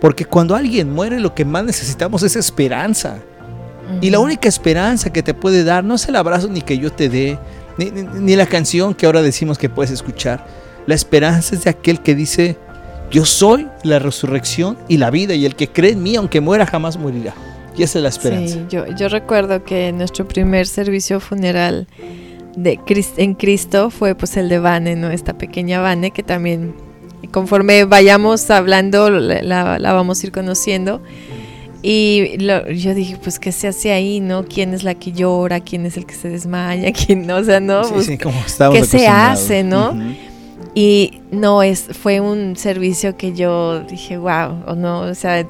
porque 0.00 0.24
cuando 0.24 0.56
alguien 0.56 0.92
muere 0.92 1.20
lo 1.20 1.34
que 1.34 1.44
más 1.44 1.62
necesitamos 1.64 2.24
es 2.24 2.34
esperanza. 2.34 3.18
Y 4.00 4.10
la 4.10 4.18
única 4.18 4.48
esperanza 4.48 5.12
que 5.12 5.22
te 5.22 5.34
puede 5.34 5.62
dar 5.62 5.84
no 5.84 5.94
es 5.94 6.08
el 6.08 6.16
abrazo 6.16 6.48
ni 6.48 6.62
que 6.62 6.78
yo 6.78 6.90
te 6.90 7.08
dé, 7.08 7.38
ni, 7.78 7.90
ni- 7.90 8.02
ni 8.02 8.34
la 8.34 8.46
canción 8.46 8.94
que 8.94 9.06
ahora 9.06 9.22
decimos 9.22 9.58
que 9.58 9.68
puedes 9.68 9.90
escuchar. 9.92 10.44
La 10.86 10.94
esperanza 10.94 11.54
es 11.54 11.64
de 11.64 11.70
aquel 11.70 12.00
que 12.00 12.14
dice, 12.14 12.56
yo 13.10 13.24
soy 13.26 13.68
la 13.82 13.98
resurrección 13.98 14.76
y 14.88 14.96
la 14.96 15.10
vida, 15.10 15.34
y 15.34 15.44
el 15.44 15.54
que 15.54 15.68
cree 15.68 15.92
en 15.92 16.02
mí, 16.02 16.16
aunque 16.16 16.40
muera, 16.40 16.66
jamás 16.66 16.96
morirá. 16.98 17.34
Y 17.76 17.82
esa 17.82 17.98
es 17.98 18.02
la 18.04 18.08
esperanza. 18.08 18.54
Sí, 18.54 18.64
yo, 18.70 18.86
yo 18.96 19.08
recuerdo 19.08 19.64
que 19.64 19.92
nuestro 19.92 20.26
primer 20.26 20.66
servicio 20.66 21.20
funeral 21.20 21.86
de 22.56 22.78
Cris- 22.78 23.14
en 23.16 23.34
Cristo 23.34 23.90
fue 23.90 24.14
pues 24.14 24.36
el 24.36 24.48
de 24.48 24.58
Vane, 24.58 24.96
¿no? 24.96 25.10
Esta 25.10 25.34
pequeña 25.38 25.80
Vane 25.80 26.10
que 26.10 26.22
también 26.22 26.74
conforme 27.30 27.84
vayamos 27.84 28.48
hablando 28.50 29.10
la, 29.10 29.42
la- 29.42 29.78
la 29.78 29.92
vamos 29.92 30.22
a 30.22 30.26
ir 30.26 30.32
conociendo. 30.32 31.00
Y 31.82 32.38
lo- 32.38 32.70
yo 32.70 32.94
dije, 32.94 33.18
pues, 33.22 33.38
¿qué 33.38 33.52
se 33.52 33.68
hace 33.68 33.92
ahí, 33.92 34.20
no? 34.20 34.44
¿Quién 34.46 34.72
es 34.72 34.84
la 34.84 34.94
que 34.94 35.12
llora? 35.12 35.60
¿Quién 35.60 35.84
es 35.84 35.98
el 35.98 36.06
que 36.06 36.14
se 36.14 36.30
desmaya? 36.30 36.90
¿Quién 37.06 37.26
no? 37.26 37.36
O 37.36 37.44
sea, 37.44 37.60
no, 37.60 37.84
Sí, 37.84 37.90
Pues, 37.92 38.06
sí, 38.06 38.16
como 38.18 38.40
¿qué 38.72 38.84
se 38.84 39.06
hace, 39.06 39.62
no? 39.64 39.90
Ujú. 39.90 40.00
Y 40.74 41.20
no, 41.30 41.62
es, 41.62 41.82
fue 41.92 42.20
un 42.20 42.56
servicio 42.56 43.16
que 43.16 43.32
yo 43.34 43.80
dije, 43.80 44.16
wow, 44.16 44.62
o 44.66 44.74
no, 44.74 45.00
o 45.02 45.14
sea, 45.14 45.46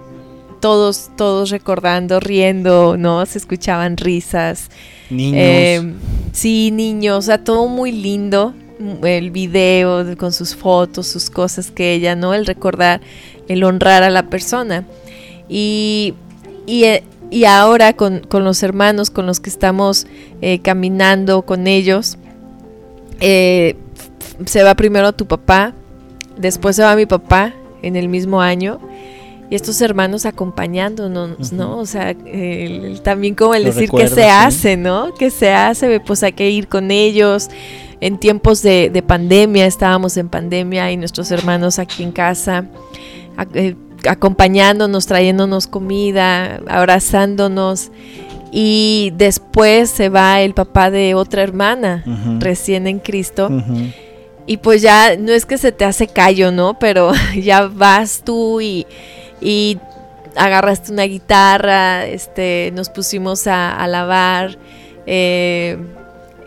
todos, 0.64 1.10
todos 1.14 1.50
recordando, 1.50 2.20
riendo, 2.20 2.96
¿no? 2.96 3.26
Se 3.26 3.36
escuchaban 3.36 3.98
risas. 3.98 4.70
Niños. 5.10 5.36
Eh, 5.38 5.92
sí, 6.32 6.70
niños, 6.72 7.18
o 7.18 7.22
sea, 7.22 7.44
todo 7.44 7.68
muy 7.68 7.92
lindo. 7.92 8.54
mm, 8.78 9.04
El 9.04 9.30
video 9.30 10.04
de- 10.04 10.16
con 10.16 10.32
sus 10.32 10.56
fotos, 10.56 11.06
sus 11.06 11.28
cosas 11.28 11.70
que 11.70 11.92
ella, 11.92 12.16
¿no? 12.16 12.32
El 12.32 12.46
recordar, 12.46 13.02
el 13.46 13.62
honrar 13.62 14.02
a 14.04 14.08
la 14.08 14.30
persona. 14.30 14.84
Y, 15.50 16.14
y, 16.66 16.84
eh, 16.84 17.02
y 17.30 17.44
ahora 17.44 17.92
con, 17.92 18.20
con 18.20 18.42
los 18.44 18.62
hermanos 18.62 19.10
con 19.10 19.26
los 19.26 19.40
que 19.40 19.50
estamos 19.50 20.06
eh, 20.40 20.60
caminando 20.60 21.42
con 21.42 21.66
ellos, 21.66 22.16
eh, 23.20 23.76
se 24.46 24.62
va 24.62 24.74
primero 24.74 25.12
tu 25.12 25.26
papá, 25.26 25.74
después 26.38 26.74
se 26.76 26.82
va 26.82 26.96
mi 26.96 27.04
papá 27.04 27.52
en 27.82 27.96
el 27.96 28.08
mismo 28.08 28.40
año. 28.40 28.80
Y 29.54 29.56
estos 29.56 29.80
hermanos 29.82 30.26
acompañándonos. 30.26 31.52
¿no? 31.52 31.78
O 31.78 31.86
sea, 31.86 32.10
el- 32.10 33.00
también 33.02 33.36
como 33.36 33.54
el 33.54 33.62
decir 33.62 33.88
que 33.88 34.08
se 34.08 34.14
sí. 34.16 34.28
hace, 34.28 34.76
¿no? 34.76 35.14
Que 35.14 35.30
se 35.30 35.52
hace, 35.52 36.00
pues 36.00 36.24
hay 36.24 36.32
que 36.32 36.50
ir 36.50 36.66
con 36.66 36.90
ellos. 36.90 37.48
En 38.00 38.18
tiempos 38.18 38.62
de, 38.62 38.90
de 38.90 39.00
pandemia, 39.00 39.64
estábamos 39.66 40.16
en 40.16 40.28
pandemia 40.28 40.90
y 40.90 40.96
nuestros 40.96 41.30
hermanos 41.30 41.78
aquí 41.78 42.02
en 42.02 42.10
casa. 42.10 42.66
eh, 43.54 43.76
acompañándonos, 44.08 45.06
trayéndonos 45.06 45.68
comida, 45.68 46.60
abrazándonos. 46.66 47.92
Y 48.50 49.12
después 49.16 49.88
se 49.88 50.08
va 50.08 50.40
el 50.40 50.52
papá 50.54 50.90
de 50.90 51.14
otra 51.14 51.42
hermana, 51.42 52.02
recién 52.40 52.88
en 52.88 52.98
Cristo. 52.98 53.50
Y 54.46 54.56
pues 54.58 54.82
ya 54.82 55.16
no 55.16 55.30
es 55.32 55.46
que 55.46 55.56
se 55.58 55.70
te 55.72 55.84
hace 55.84 56.06
callo, 56.08 56.50
¿no? 56.50 56.78
Pero 56.78 57.12
ya 57.40 57.66
vas 57.68 58.22
tú 58.24 58.60
y, 58.60 58.84
y 59.40 59.78
agarraste 60.36 60.92
una 60.92 61.04
guitarra, 61.04 62.06
este, 62.06 62.72
nos 62.74 62.88
pusimos 62.88 63.46
a, 63.46 63.74
a 63.74 63.86
lavar. 63.86 64.58
Eh, 65.06 65.78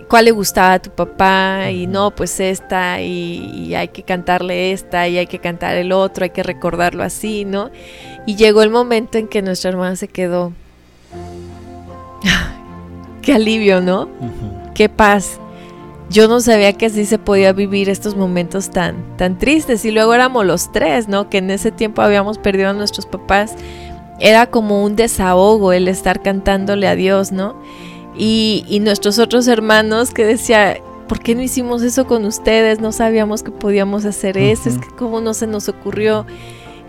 cuál 0.08 0.26
le 0.26 0.32
gustaba 0.32 0.73
a 0.73 0.80
tu 0.80 0.89
papá 0.89 1.69
y 1.71 1.88
no, 1.88 2.12
pues 2.12 2.39
esta 2.39 3.02
y, 3.02 3.76
hay 3.76 3.89
que 3.89 4.04
cantarle 4.04 4.71
esta 4.71 5.08
y 5.08 5.17
hay 5.17 5.28
que 5.28 5.39
cantar 5.39 5.76
el 5.76 5.91
otro, 5.91 6.23
hay 6.23 6.30
que 6.30 6.43
recordarlo 6.43 7.04
así, 7.04 7.45
¿no? 7.45 7.69
Y 8.26 8.36
llegó 8.36 8.62
el 8.62 8.69
momento 8.69 9.17
en 9.17 9.28
que 9.28 9.41
nuestra 9.41 9.69
hermana 9.71 9.95
se 9.95 10.08
quedó. 10.08 10.54
Qué 13.21 13.34
alivio, 13.34 13.82
¿no? 13.82 14.10
Qué 14.73 14.89
paz. 14.89 15.39
Yo 16.09 16.27
no 16.27 16.39
sabía 16.39 16.73
que 16.73 16.85
así 16.85 17.05
se 17.05 17.19
podía 17.19 17.51
vivir 17.51 17.89
estos 17.89 18.15
momentos 18.15 18.69
tan, 18.69 19.17
tan 19.17 19.37
tristes. 19.37 19.83
Y 19.83 19.91
luego 19.91 20.13
éramos 20.13 20.45
los 20.45 20.71
tres, 20.71 21.07
¿no? 21.07 21.29
Que 21.29 21.39
en 21.39 21.51
ese 21.51 21.71
tiempo 21.71 22.01
habíamos 22.01 22.37
perdido 22.37 22.69
a 22.69 22.73
nuestros 22.73 23.05
papás. 23.05 23.55
Era 24.19 24.47
como 24.47 24.83
un 24.83 24.95
desahogo 24.95 25.73
el 25.73 25.87
estar 25.87 26.21
cantándole 26.21 26.87
a 26.87 26.95
Dios, 26.95 27.31
¿no? 27.31 27.55
Y, 28.17 28.79
nuestros 28.81 29.19
otros 29.19 29.47
hermanos 29.47 30.11
que 30.11 30.25
decía, 30.25 30.77
¿por 31.07 31.19
qué 31.19 31.35
no 31.35 31.41
hicimos 31.41 31.83
eso 31.83 32.07
con 32.07 32.25
ustedes? 32.25 32.79
No 32.79 32.91
sabíamos 32.91 33.43
que 33.43 33.51
podíamos 33.51 34.05
hacer 34.05 34.37
eso, 34.37 34.69
es 34.69 34.79
que 34.79 34.87
cómo 34.97 35.21
no 35.21 35.33
se 35.33 35.45
nos 35.45 35.69
ocurrió. 35.69 36.25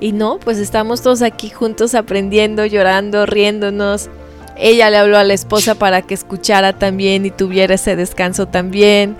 Y 0.00 0.12
no, 0.12 0.38
pues 0.38 0.59
estamos 0.59 1.02
todos 1.02 1.22
aquí 1.22 1.50
juntos 1.50 1.94
aprendiendo, 1.94 2.64
llorando, 2.64 3.26
riéndonos. 3.26 4.09
Ella 4.59 4.90
le 4.90 4.97
habló 4.97 5.18
a 5.18 5.25
la 5.25 5.35
esposa 5.35 5.75
para 5.77 6.03
que 6.03 6.14
escuchara 6.14 6.73
también 6.73 7.25
y 7.25 7.31
tuviera 7.31 7.75
ese 7.75 7.97
descanso 7.97 8.47
también, 8.47 9.16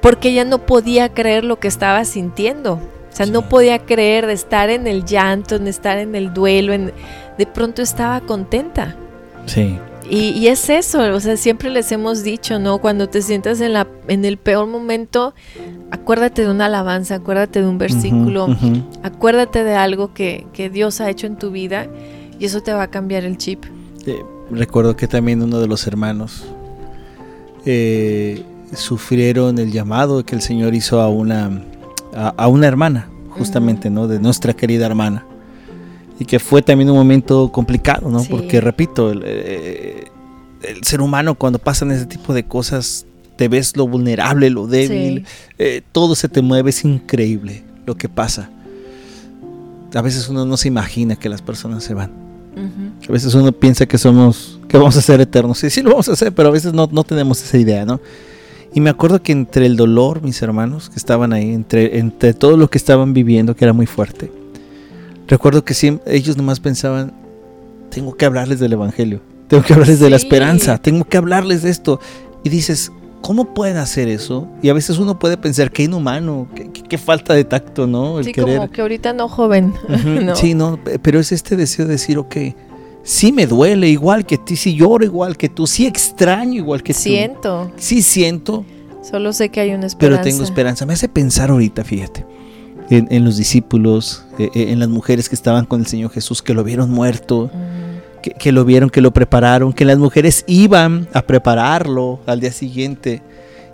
porque 0.00 0.30
ella 0.30 0.44
no 0.44 0.66
podía 0.66 1.08
creer 1.10 1.44
lo 1.44 1.58
que 1.58 1.68
estaba 1.68 2.04
sintiendo. 2.04 2.74
O 2.74 3.14
sea, 3.14 3.26
no 3.26 3.48
podía 3.48 3.78
creer 3.80 4.26
de 4.26 4.32
estar 4.32 4.70
en 4.70 4.86
el 4.86 5.04
llanto, 5.04 5.56
en 5.56 5.68
estar 5.68 5.98
en 5.98 6.14
el 6.14 6.32
duelo, 6.32 6.72
en, 6.72 6.92
de 7.36 7.46
pronto 7.46 7.82
estaba 7.82 8.20
contenta. 8.22 8.96
Sí. 9.46 9.78
Y, 10.10 10.48
es 10.48 10.68
eso, 10.68 11.00
o 11.14 11.20
sea, 11.20 11.36
siempre 11.36 11.70
les 11.70 11.90
hemos 11.92 12.22
dicho, 12.22 12.58
¿no? 12.58 12.78
Cuando 12.78 13.08
te 13.08 13.22
sientas 13.22 13.60
en, 13.60 13.72
la, 13.72 13.86
en 14.08 14.24
el 14.24 14.36
peor 14.36 14.66
momento, 14.66 15.32
acuérdate 15.90 16.42
de 16.42 16.50
una 16.50 16.66
alabanza, 16.66 17.14
acuérdate 17.14 17.62
de 17.62 17.68
un 17.68 17.78
versículo, 17.78 18.48
acuérdate 19.02 19.64
de 19.64 19.74
algo 19.74 20.12
que, 20.12 20.46
Dios 20.72 21.00
ha 21.00 21.08
hecho 21.08 21.26
en 21.26 21.36
tu 21.36 21.50
vida 21.50 21.86
y 22.38 22.44
eso 22.44 22.62
te 22.62 22.72
va 22.72 22.82
a 22.82 22.90
cambiar 22.90 23.24
el 23.24 23.38
chip. 23.38 23.64
Eh, 24.06 24.22
recuerdo 24.52 24.96
que 24.96 25.08
también 25.08 25.42
uno 25.42 25.60
de 25.60 25.66
los 25.66 25.86
hermanos 25.86 26.44
eh, 27.64 28.42
sufrieron 28.74 29.58
el 29.58 29.72
llamado 29.72 30.24
que 30.24 30.34
el 30.34 30.42
Señor 30.42 30.74
hizo 30.74 31.00
a 31.00 31.08
una, 31.08 31.62
a, 32.14 32.48
una 32.48 32.66
hermana, 32.66 33.08
justamente, 33.30 33.90
¿no? 33.90 34.08
De 34.08 34.18
nuestra 34.18 34.54
querida 34.54 34.86
hermana 34.86 35.26
y 36.18 36.24
que 36.24 36.38
fue 36.38 36.62
también 36.62 36.90
un 36.90 36.96
momento 36.96 37.50
complicado, 37.50 38.08
¿no? 38.08 38.22
Porque, 38.24 38.60
repito, 38.60 39.12
eh, 39.24 40.04
el, 40.62 40.84
ser 40.84 41.00
humano 41.00 41.34
cuando 41.34 41.58
pasan 41.58 41.90
ese 41.90 42.06
tipo 42.06 42.32
de 42.32 42.44
cosas, 42.44 43.06
te 43.36 43.48
ves 43.48 43.76
lo 43.76 43.88
vulnerable, 43.88 44.50
lo 44.50 44.66
débil, 44.66 45.26
eh, 45.58 45.82
todo 45.90 46.14
se 46.14 46.28
te 46.28 46.42
mueve, 46.42 46.70
es 46.70 46.84
increíble 46.84 47.64
lo 47.86 47.96
que 47.96 48.08
pasa. 48.08 48.50
A 49.94 50.00
veces 50.00 50.28
uno 50.28 50.44
no 50.44 50.56
se 50.56 50.68
imagina 50.68 51.16
que 51.16 51.28
las 51.28 51.42
personas 51.42 51.82
se 51.84 51.94
van. 51.94 52.12
A 53.08 53.12
veces 53.12 53.34
uno 53.34 53.50
piensa 53.52 53.86
que 53.86 53.98
somos, 53.98 54.60
que 54.68 54.76
vamos 54.76 54.96
a 54.96 55.02
ser 55.02 55.20
eternos. 55.20 55.58
Sí, 55.58 55.70
sí 55.70 55.82
lo 55.82 55.90
vamos 55.90 56.08
a 56.08 56.12
hacer, 56.12 56.32
pero 56.32 56.48
a 56.48 56.52
veces 56.52 56.72
no, 56.72 56.88
no 56.90 57.04
tenemos 57.04 57.42
esa 57.42 57.58
idea, 57.58 57.84
¿no? 57.84 58.00
Y 58.74 58.80
me 58.80 58.90
acuerdo 58.90 59.22
que 59.22 59.32
entre 59.32 59.66
el 59.66 59.76
dolor, 59.76 60.22
mis 60.22 60.40
hermanos 60.42 60.88
que 60.88 60.96
estaban 60.96 61.32
ahí, 61.32 61.52
entre, 61.52 61.98
entre 61.98 62.34
todo 62.34 62.56
lo 62.56 62.68
que 62.68 62.78
estaban 62.78 63.12
viviendo, 63.12 63.54
que 63.54 63.64
era 63.64 63.72
muy 63.72 63.86
fuerte, 63.86 64.30
Recuerdo 65.32 65.64
que 65.64 65.74
siempre, 65.74 66.14
ellos 66.14 66.36
nomás 66.36 66.60
pensaban, 66.60 67.14
tengo 67.90 68.14
que 68.16 68.26
hablarles 68.26 68.60
del 68.60 68.74
Evangelio, 68.74 69.22
tengo 69.48 69.62
que 69.62 69.72
hablarles 69.72 70.00
de 70.00 70.10
la 70.10 70.16
esperanza, 70.16 70.78
tengo 70.78 71.04
que 71.04 71.16
hablarles 71.16 71.62
de 71.62 71.70
esto. 71.70 72.00
Y 72.44 72.50
dices, 72.50 72.92
¿cómo 73.22 73.54
pueden 73.54 73.78
hacer 73.78 74.08
eso? 74.08 74.46
Y 74.62 74.68
a 74.68 74.74
veces 74.74 74.98
uno 74.98 75.18
puede 75.18 75.36
pensar, 75.36 75.70
qué 75.70 75.84
inhumano, 75.84 76.48
qué, 76.54 76.98
falta 76.98 77.34
de 77.34 77.44
tacto, 77.44 77.86
¿no? 77.86 78.18
El 78.18 78.26
sí, 78.26 78.32
como 78.34 78.70
que 78.70 78.82
ahorita 78.82 79.12
no 79.12 79.28
joven. 79.28 79.72
Sí, 80.34 80.54
no, 80.54 80.78
pero 81.02 81.20
es 81.20 81.32
este 81.32 81.56
deseo 81.56 81.86
de 81.86 81.92
decir, 81.92 82.18
ok, 82.18 82.36
sí 83.02 83.32
me 83.32 83.46
duele 83.46 83.88
igual 83.88 84.26
que 84.26 84.38
ti, 84.38 84.56
sí 84.56 84.74
lloro 84.74 85.04
igual 85.04 85.36
que 85.36 85.48
tú, 85.48 85.66
sí 85.66 85.86
extraño 85.86 86.54
igual 86.54 86.82
que 86.82 86.92
tú. 86.92 87.00
Siento. 87.00 87.72
Sí 87.76 88.02
siento. 88.02 88.64
Solo 89.02 89.32
sé 89.32 89.48
que 89.48 89.60
hay 89.60 89.72
una 89.72 89.86
esperanza. 89.86 90.22
Pero 90.22 90.30
tengo 90.30 90.44
esperanza. 90.44 90.86
Me 90.86 90.92
hace 90.92 91.08
pensar 91.08 91.50
ahorita, 91.50 91.82
fíjate 91.84 92.26
en, 92.90 93.24
los 93.24 93.36
discípulos, 93.36 94.24
eh, 94.38 94.50
eh, 94.54 94.66
en 94.70 94.78
las 94.78 94.88
mujeres 94.88 95.28
que 95.28 95.34
estaban 95.34 95.64
con 95.64 95.80
el 95.80 95.86
Señor 95.86 96.10
Jesús, 96.10 96.42
que 96.42 96.54
lo 96.54 96.64
vieron 96.64 96.90
muerto, 96.90 97.50
mm. 97.52 97.91
Que, 98.22 98.52
lo 98.52 98.64
vieron, 98.64 98.88
que 98.88 99.00
lo 99.00 99.10
prepararon, 99.12 99.72
que 99.72 99.84
las 99.84 99.98
mujeres 99.98 100.44
iban 100.46 101.08
a 101.12 101.22
prepararlo 101.22 102.20
al 102.26 102.40
día 102.40 102.52
siguiente 102.52 103.22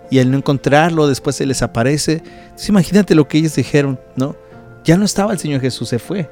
y 0.09 0.19
al 0.19 0.31
no 0.31 0.37
encontrarlo 0.37 1.07
después 1.07 1.35
se 1.35 1.45
les 1.45 1.61
aparece. 1.61 2.23
Entonces 2.23 2.69
imagínate 2.69 3.15
lo 3.15 3.27
que 3.27 3.37
ellos 3.37 3.55
dijeron, 3.55 3.99
¿no? 4.15 4.35
Ya 4.83 4.97
no 4.97 5.05
estaba 5.05 5.31
el 5.31 5.39
Señor 5.39 5.61
Jesús, 5.61 5.89
se 5.89 5.99
fue. 5.99 6.29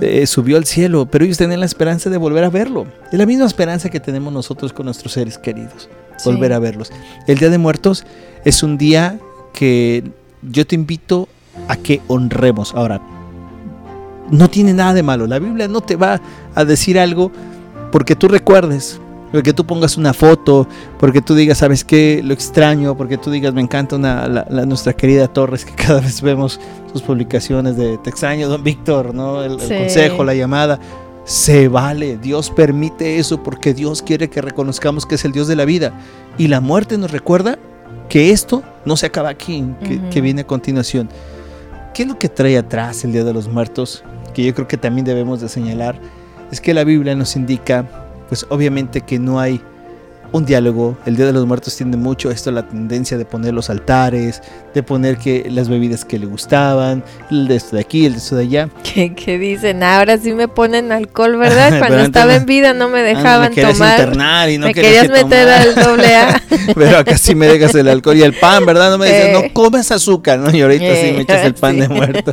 Eh, 0.00 0.26
subió 0.26 0.56
al 0.56 0.64
cielo, 0.64 1.06
pero 1.10 1.24
ellos 1.24 1.36
tenían 1.36 1.60
la 1.60 1.66
esperanza 1.66 2.08
de 2.08 2.16
volver 2.16 2.44
a 2.44 2.50
verlo. 2.50 2.86
Es 3.12 3.18
la 3.18 3.26
misma 3.26 3.44
esperanza 3.44 3.90
que 3.90 4.00
tenemos 4.00 4.32
nosotros 4.32 4.72
con 4.72 4.86
nuestros 4.86 5.12
seres 5.12 5.36
queridos, 5.36 5.88
volver 6.24 6.52
a 6.52 6.58
verlos. 6.58 6.90
El 7.26 7.38
Día 7.38 7.50
de 7.50 7.58
Muertos 7.58 8.06
es 8.44 8.62
un 8.62 8.78
día 8.78 9.18
que 9.52 10.04
yo 10.42 10.66
te 10.66 10.76
invito 10.76 11.28
a 11.66 11.76
que 11.76 12.00
honremos. 12.06 12.72
Ahora, 12.74 13.02
no 14.30 14.48
tiene 14.48 14.72
nada 14.72 14.94
de 14.94 15.02
malo. 15.02 15.26
La 15.26 15.38
Biblia 15.38 15.68
no 15.68 15.80
te 15.80 15.96
va 15.96 16.20
a 16.54 16.64
decir 16.64 16.98
algo 16.98 17.30
porque 17.90 18.14
tú 18.14 18.28
recuerdes, 18.28 19.00
porque 19.32 19.52
tú 19.52 19.64
pongas 19.64 19.96
una 19.96 20.12
foto, 20.12 20.66
porque 20.98 21.20
tú 21.22 21.34
digas, 21.34 21.58
¿sabes 21.58 21.84
qué? 21.84 22.20
Lo 22.24 22.34
extraño, 22.34 22.96
porque 22.96 23.18
tú 23.18 23.30
digas, 23.30 23.54
me 23.54 23.60
encanta 23.60 23.96
una, 23.96 24.26
nuestra 24.66 24.92
querida 24.92 25.28
Torres, 25.28 25.64
que 25.64 25.74
cada 25.74 26.00
vez 26.00 26.20
vemos 26.22 26.60
sus 26.92 27.02
publicaciones 27.02 27.76
de 27.76 27.98
Te 27.98 28.10
extraño, 28.10 28.48
don 28.48 28.62
Víctor, 28.62 29.14
¿no? 29.14 29.42
El, 29.42 29.60
el 29.60 29.78
consejo, 29.78 30.24
la 30.24 30.34
llamada. 30.34 30.78
Se 31.24 31.68
vale, 31.68 32.16
Dios 32.16 32.48
permite 32.50 33.18
eso 33.18 33.42
porque 33.42 33.74
Dios 33.74 34.00
quiere 34.00 34.30
que 34.30 34.40
reconozcamos 34.40 35.04
que 35.04 35.16
es 35.16 35.24
el 35.26 35.32
Dios 35.32 35.46
de 35.46 35.56
la 35.56 35.66
vida. 35.66 35.92
Y 36.38 36.48
la 36.48 36.62
muerte 36.62 36.96
nos 36.96 37.10
recuerda 37.10 37.58
que 38.08 38.30
esto 38.30 38.62
no 38.84 38.96
se 38.96 39.06
acaba 39.06 39.28
aquí, 39.28 39.64
que, 40.10 40.20
viene 40.20 40.42
a 40.42 40.46
continuación. 40.46 41.08
¿Qué 41.94 42.02
es 42.02 42.08
lo 42.08 42.18
que 42.18 42.28
trae 42.28 42.56
atrás 42.56 43.04
el 43.04 43.12
Día 43.12 43.24
de 43.24 43.34
los 43.34 43.48
Muertos? 43.48 44.02
Que 44.38 44.44
yo 44.44 44.54
creo 44.54 44.68
que 44.68 44.76
también 44.76 45.04
debemos 45.04 45.40
de 45.40 45.48
señalar. 45.48 45.96
Es 46.52 46.60
que 46.60 46.72
la 46.72 46.84
Biblia 46.84 47.16
nos 47.16 47.34
indica, 47.34 47.84
pues 48.28 48.46
obviamente 48.50 49.00
que 49.00 49.18
no 49.18 49.40
hay 49.40 49.60
un 50.30 50.46
diálogo. 50.46 50.96
El 51.06 51.16
Día 51.16 51.26
de 51.26 51.32
los 51.32 51.44
Muertos 51.44 51.76
tiene 51.76 51.96
mucho 51.96 52.30
esto, 52.30 52.52
la 52.52 52.62
tendencia 52.62 53.18
de 53.18 53.24
poner 53.24 53.52
los 53.52 53.68
altares, 53.68 54.40
de 54.74 54.84
poner 54.84 55.16
que 55.18 55.48
las 55.50 55.68
bebidas 55.68 56.04
que 56.04 56.20
le 56.20 56.26
gustaban, 56.26 57.02
el 57.32 57.48
de 57.48 57.56
esto 57.56 57.74
de 57.74 57.82
aquí, 57.82 58.06
el 58.06 58.12
de 58.12 58.18
esto 58.18 58.36
de 58.36 58.42
allá. 58.44 58.68
Que, 59.16 59.38
dicen, 59.40 59.82
ahora 59.82 60.18
sí 60.18 60.32
me 60.32 60.46
ponen 60.46 60.92
alcohol, 60.92 61.36
¿verdad? 61.38 61.80
Cuando 61.80 61.98
estaba 61.98 62.36
en 62.36 62.46
vida 62.46 62.74
no 62.74 62.88
me 62.88 63.02
dejaban 63.02 63.52
me 63.56 63.60
tomar. 63.60 63.98
Internar 63.98 64.50
y 64.50 64.58
no 64.58 64.68
me 64.68 64.74
querías 64.74 65.08
meter 65.08 65.48
al 65.48 65.74
doble 65.74 66.14
A. 66.14 66.40
Pero 66.76 66.98
acá 66.98 67.18
sí 67.18 67.34
me 67.34 67.48
dejas 67.48 67.74
el 67.74 67.88
alcohol 67.88 68.16
y 68.16 68.22
el 68.22 68.34
pan, 68.34 68.64
¿verdad? 68.64 68.92
No 68.92 68.98
me 68.98 69.06
dices, 69.06 69.32
no 69.32 69.52
comes 69.52 69.90
azúcar, 69.90 70.38
¿no? 70.38 70.56
Y 70.56 70.62
ahorita 70.62 70.94
sí 70.94 71.10
me 71.10 71.22
echas 71.22 71.44
el 71.44 71.54
pan 71.54 71.80
de 71.80 71.88
muerto. 71.88 72.32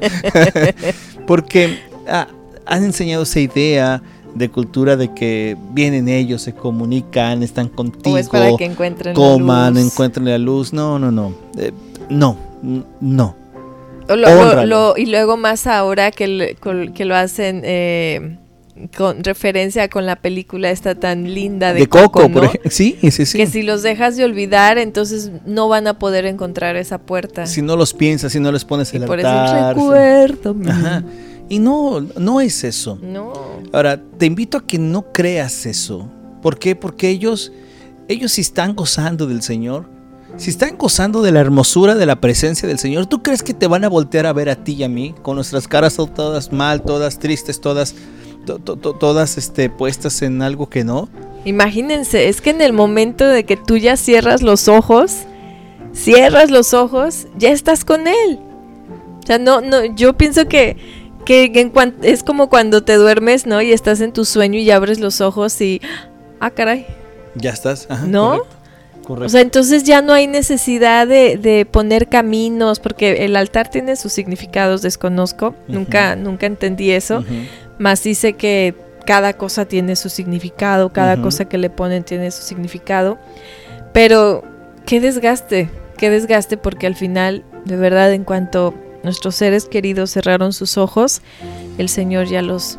Porque 1.26 1.95
ah, 2.08 2.28
han 2.66 2.84
enseñado 2.84 3.24
esa 3.24 3.40
idea 3.40 4.02
de 4.34 4.50
cultura 4.50 4.98
de 4.98 5.14
que 5.14 5.56
vienen 5.72 6.10
ellos, 6.10 6.42
se 6.42 6.54
comunican, 6.54 7.42
están 7.42 7.70
contigo, 7.70 8.18
para 8.30 8.56
que 8.58 8.66
encuentren 8.66 9.16
coman, 9.16 9.74
la 9.74 9.82
luz. 9.82 9.92
encuentren 9.92 10.26
la 10.26 10.38
luz. 10.38 10.74
No, 10.74 11.00
no, 11.00 11.12
no. 11.12 11.34
Eh, 11.58 11.72
no, 12.10 12.38
no. 13.00 13.36
y 14.98 15.06
luego 15.06 15.38
más 15.38 15.68
ahora 15.68 16.12
que, 16.12 16.58
que 16.94 17.06
lo 17.06 17.16
hacen 17.16 17.62
eh, 17.64 18.38
con 18.96 19.24
referencia 19.24 19.88
con 19.90 20.06
la 20.06 20.18
película 20.18 20.70
esta 20.70 20.96
tan 20.96 21.34
linda 21.34 21.74
de, 21.74 21.88
Coco, 21.88 22.30
por 22.30 22.46
ejemplo. 22.46 22.70
Sí, 22.72 22.98
sí, 23.10 23.26
sí. 23.26 23.38
Que 23.38 23.48
si 23.48 23.64
los 23.64 23.84
dejas 23.84 24.18
de 24.18 24.26
olvidar, 24.26 24.78
entonces 24.78 25.32
no 25.46 25.70
van 25.70 25.88
a 25.88 25.98
poder 25.98 26.26
encontrar 26.26 26.76
esa 26.76 26.98
puerta. 26.98 27.46
Si 27.46 27.62
no 27.62 27.78
los 27.78 27.94
piensas, 27.94 28.34
si 28.34 28.40
no 28.40 28.52
les 28.52 28.66
pones 28.66 28.94
el 28.94 29.04
y 29.04 29.06
por 29.06 29.20
Eso 29.20 29.70
recuerdo. 29.70 30.56
Y 31.50 31.60
no, 31.60 32.02
no 32.02 32.42
es 32.42 32.64
eso. 32.64 32.98
No. 33.02 33.34
Ahora, 33.72 34.02
te 34.18 34.26
invito 34.26 34.58
a 34.58 34.66
que 34.66 34.80
no 34.80 35.12
creas 35.12 35.66
eso. 35.66 36.10
¿Por 36.42 36.58
qué? 36.58 36.76
Porque 36.76 37.10
ellos, 37.10 37.52
ellos 38.08 38.34
si 38.34 38.42
están 38.42 38.76
gozando 38.76 39.28
del 39.28 39.42
Señor, 39.42 39.88
si 40.38 40.50
están 40.50 40.78
gozando 40.78 41.22
de 41.22 41.32
la 41.32 41.40
hermosura 41.40 41.96
de 41.96 42.06
la 42.06 42.20
presencia 42.20 42.68
del 42.68 42.80
Señor, 42.80 43.06
¿tú 43.06 43.24
crees 43.24 43.42
que 43.42 43.54
te 43.54 43.68
van 43.68 43.84
a 43.84 43.90
voltear 43.90 44.26
a 44.26 44.34
ver 44.34 44.50
a 44.50 44.64
ti 44.64 44.74
y 44.74 44.84
a 44.84 44.90
mí 44.90 45.16
con 45.22 45.36
nuestras 45.36 45.68
caras 45.68 45.96
todas 45.96 46.52
mal, 46.52 46.82
todas 46.82 47.20
tristes, 47.20 47.62
todas, 47.62 47.96
todas 49.00 49.38
este, 49.38 49.70
puestas 49.70 50.22
en 50.22 50.42
algo 50.42 50.68
que 50.68 50.84
no? 50.84 51.08
Imagínense, 51.46 52.28
es 52.28 52.42
que 52.42 52.50
en 52.50 52.62
el 52.62 52.74
momento 52.74 53.26
de 53.26 53.46
que 53.46 53.56
tú 53.56 53.78
ya 53.78 53.96
cierras 53.96 54.42
los 54.42 54.68
ojos, 54.68 55.20
cierras 55.94 56.52
los 56.52 56.74
ojos, 56.74 57.28
ya 57.38 57.52
estás 57.52 57.86
con 57.86 58.08
Él. 58.08 58.40
O 59.24 59.26
sea, 59.26 59.40
no, 59.40 59.62
no, 59.62 59.86
yo 59.96 60.18
pienso 60.18 60.48
que, 60.48 60.78
que 61.26 61.52
en 61.56 61.74
es 62.04 62.24
como 62.24 62.50
cuando 62.50 62.84
te 62.84 62.96
duermes, 62.96 63.46
¿no? 63.46 63.62
Y 63.62 63.72
estás 63.74 64.00
en 64.02 64.14
tu 64.14 64.26
sueño 64.26 64.60
y 64.60 64.72
abres 64.72 65.00
los 65.00 65.22
ojos 65.22 65.60
y, 65.60 65.82
ah, 66.40 66.52
caray. 66.52 66.86
Ya 67.36 67.52
estás, 67.52 67.88
¿no? 68.06 68.44
O 69.08 69.30
sea, 69.30 69.42
entonces 69.42 69.84
ya 69.84 70.02
no 70.02 70.14
hay 70.14 70.28
necesidad 70.28 71.08
de, 71.08 71.68
poner 71.70 72.08
caminos, 72.08 72.80
porque 72.80 73.26
el 73.26 73.36
altar 73.36 73.70
tiene 73.70 73.96
sus 73.96 74.14
significados, 74.14 74.82
desconozco, 74.82 75.56
nunca, 75.68 76.16
nunca 76.16 76.46
entendí 76.46 76.92
eso, 76.92 77.24
más 77.78 78.04
dice 78.04 78.34
que 78.34 78.74
cada 79.06 79.34
cosa 79.34 79.66
tiene 79.66 79.96
su 79.96 80.10
significado, 80.10 80.92
cada 80.92 81.22
cosa 81.22 81.46
que 81.46 81.58
le 81.58 81.70
ponen 81.70 82.04
tiene 82.04 82.32
su 82.32 82.42
significado, 82.42 83.20
pero 83.94 84.44
qué 84.86 85.00
desgaste, 85.00 85.70
qué 85.98 86.10
desgaste, 86.10 86.58
porque 86.58 86.88
al 86.88 86.96
final, 86.96 87.44
de 87.66 87.76
verdad, 87.76 88.12
en 88.12 88.24
cuanto 88.24 88.74
nuestros 89.06 89.36
seres 89.36 89.66
queridos 89.66 90.12
cerraron 90.12 90.52
sus 90.52 90.78
ojos, 90.78 91.22
el 91.78 91.88
Señor 91.88 92.28
ya 92.28 92.42
los 92.42 92.78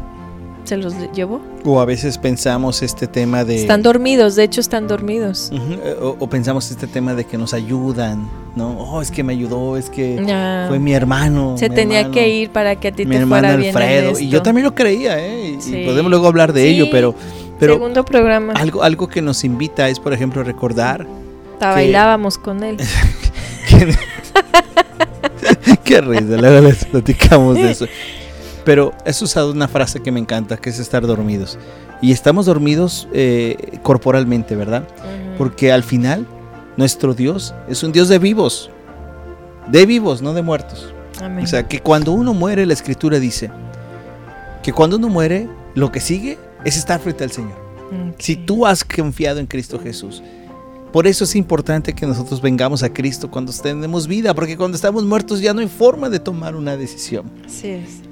se 0.67 0.77
los 0.77 0.95
llevó. 1.13 1.41
O 1.65 1.81
a 1.81 1.85
veces 1.85 2.19
pensamos 2.19 2.83
este 2.83 3.07
tema 3.07 3.45
de... 3.45 3.57
Están 3.57 3.83
dormidos, 3.83 4.35
de 4.35 4.45
hecho 4.45 4.61
están 4.61 4.89
dormidos. 4.89 5.51
Eh, 5.53 5.97
o, 6.01 6.29
pensamos 6.29 6.71
este 6.71 6.87
tema 6.87 7.15
de 7.15 7.25
que 7.25 7.39
nos 7.39 7.55
ayudan, 7.55 8.29
¿no? 8.57 8.77
Oh, 8.79 9.01
es 9.01 9.11
que 9.11 9.23
me 9.23 9.33
ayudó, 9.33 9.77
es 9.77 9.89
que 9.89 10.21
fue 10.69 10.79
mi 10.79 10.93
hermano. 10.93 11.57
Se 11.57 11.71
tenía 11.71 12.11
que 12.11 12.29
ir 12.29 12.51
para 12.51 12.77
que 12.77 12.89
a 12.89 12.93
ti 12.93 13.07
te 13.07 13.27
fuera 13.27 13.57
bien 13.57 13.77
Alfredo. 13.77 14.19
Y 14.19 14.29
yo 14.29 14.43
también 14.43 14.65
lo 14.65 14.75
creía, 14.75 15.19
¿eh? 15.19 15.59
Y, 15.65 15.87
podemos 15.87 16.11
luego 16.11 16.27
hablar 16.27 16.53
de 16.53 16.69
ello, 16.69 16.87
pero... 16.91 17.15
pero 17.59 17.75
Segundo 17.75 18.05
programa. 18.05 18.53
Algo, 18.55 18.83
algo 18.83 19.09
que 19.09 19.23
nos 19.23 19.45
invita 19.45 19.89
es, 19.89 20.01
por 20.01 20.13
ejemplo, 20.13 20.43
recordar... 20.43 21.07
bailábamos 21.61 22.39
con 22.39 22.65
él. 22.65 22.79
Qué 25.85 26.01
risa, 26.01 26.37
luego 26.37 26.69
les 26.69 26.85
platicamos 26.85 27.57
de 27.57 27.71
eso. 27.71 27.87
Pero 28.65 28.93
has 29.05 29.21
usado 29.23 29.53
una 29.53 29.69
frase 29.69 30.01
que 30.01 30.11
me 30.11 30.21
encanta, 30.21 30.57
que 30.57 30.71
es 30.71 30.79
estar 30.79 31.07
dormidos. 31.07 31.59
Y 32.03 32.13
estamos 32.13 32.47
dormidos 32.47 33.09
eh, 33.13 33.79
corporalmente, 33.83 34.57
¿verdad? 34.57 34.87
Porque 35.39 35.73
al 35.73 35.83
final 35.83 36.27
nuestro 36.77 37.15
Dios 37.15 37.55
es 37.69 37.83
un 37.83 37.93
Dios 37.93 38.09
de 38.09 38.19
vivos. 38.19 38.71
De 39.69 39.87
vivos, 39.87 40.21
no 40.21 40.35
de 40.35 40.43
muertos. 40.43 40.93
O 41.43 41.47
sea, 41.47 41.67
que 41.67 41.81
cuando 41.81 42.13
uno 42.13 42.35
muere, 42.35 42.67
la 42.67 42.75
escritura 42.75 43.19
dice 43.19 43.51
que 44.63 44.73
cuando 44.73 44.97
uno 44.97 45.09
muere, 45.09 45.49
lo 45.75 45.91
que 45.91 46.01
sigue 46.01 46.39
es 46.65 46.77
estar 46.77 47.01
frente 47.01 47.25
al 47.25 47.31
Señor. 47.31 47.67
Si 48.19 48.37
tú 48.37 48.67
has 48.67 48.85
confiado 48.85 49.39
en 49.39 49.47
Cristo 49.47 49.79
Jesús, 49.79 50.23
por 50.97 51.07
eso 51.07 51.25
es 51.25 51.37
importante 51.37 51.93
que 51.93 52.07
nosotros 52.07 52.41
vengamos 52.41 52.83
a 52.83 52.91
Cristo 52.91 53.31
cuando 53.31 53.53
tenemos 53.53 54.07
vida, 54.07 54.33
porque 54.33 54.57
cuando 54.57 54.77
estamos 54.77 55.05
muertos 55.05 55.43
ya 55.43 55.53
no 55.53 55.61
hay 55.61 55.69
forma 55.69 56.09
de 56.09 56.21
tomar 56.21 56.57
una 56.57 56.75
decisión. 56.79 57.31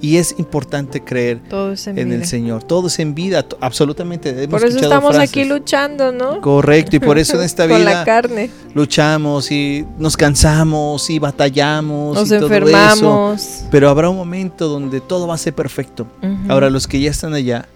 Y 0.03 0.19
es 0.19 0.35
importante 0.37 1.03
creer 1.03 1.41
en, 1.87 2.13
el 2.13 2.27
Señor. 2.27 2.63
Todo 2.63 2.89
es 2.89 2.99
en 2.99 3.15
vida, 3.15 3.47
absolutamente. 3.63 4.47
por 4.49 4.63
eso 4.63 4.79
estamos 4.79 5.17
aquí 5.17 5.47
luchando, 5.47 6.13
¿no? 6.13 6.43
Correcto, 6.43 6.97
y 6.97 6.99
por 6.99 7.17
eso 7.17 7.39
en 7.39 7.45
esta 7.45 7.65
vida 7.65 7.79
la 7.79 8.05
carne. 8.05 8.51
luchamos 8.75 9.51
y 9.51 9.87
nos 9.99 10.15
cansamos 10.15 11.09
y 11.09 11.19
batallamos. 11.19 12.17
Nos 12.17 12.31
y 12.31 12.35
enfermamos. 12.35 13.01
Todo 13.01 13.33
eso. 13.33 13.69
Pero 13.71 13.89
habrá 13.89 14.11
un 14.11 14.17
momento 14.17 14.69
donde 14.69 15.01
todo 15.01 15.27
va 15.27 15.37
a 15.37 15.39
ser 15.39 15.55
perfecto. 15.55 16.07
Ahora, 16.51 16.69
los 16.69 16.87
que 16.87 17.01
ya 17.01 17.11
están 17.11 17.33
allá, 17.33 17.67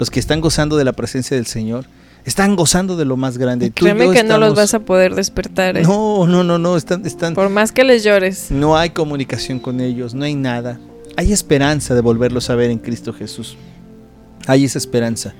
los 0.00 0.10
que 0.10 0.18
están 0.18 0.40
gozando 0.40 0.76
de 0.76 0.84
la 0.84 0.94
presencia 0.94 1.36
del 1.36 1.46
Señor, 1.46 1.86
están 2.24 2.56
gozando 2.56 2.96
de 2.96 3.04
lo 3.04 3.16
más 3.16 3.38
grande. 3.38 3.72
Créeme 3.72 4.10
que 4.10 4.22
no 4.22 4.38
los 4.38 4.54
vas 4.54 4.74
a 4.74 4.80
poder 4.80 5.14
despertar. 5.14 5.76
¿eh? 5.76 5.82
No, 5.82 6.26
no, 6.26 6.44
no, 6.44 6.58
no, 6.58 6.76
están, 6.76 7.04
están... 7.04 7.34
Por 7.34 7.48
más 7.50 7.72
que 7.72 7.84
les 7.84 8.04
llores. 8.04 8.50
No 8.50 8.76
hay 8.76 8.90
comunicación 8.90 9.58
con 9.58 9.80
ellos, 9.80 10.14
no 10.14 10.24
hay 10.24 10.34
nada. 10.34 10.78
Hay 11.16 11.32
esperanza 11.32 11.94
de 11.94 12.00
volverlos 12.00 12.48
a 12.50 12.54
ver 12.54 12.70
en 12.70 12.78
Cristo 12.78 13.12
Jesús. 13.12 13.56
Hay 14.46 14.64
esa 14.64 14.78
esperanza. 14.78 15.34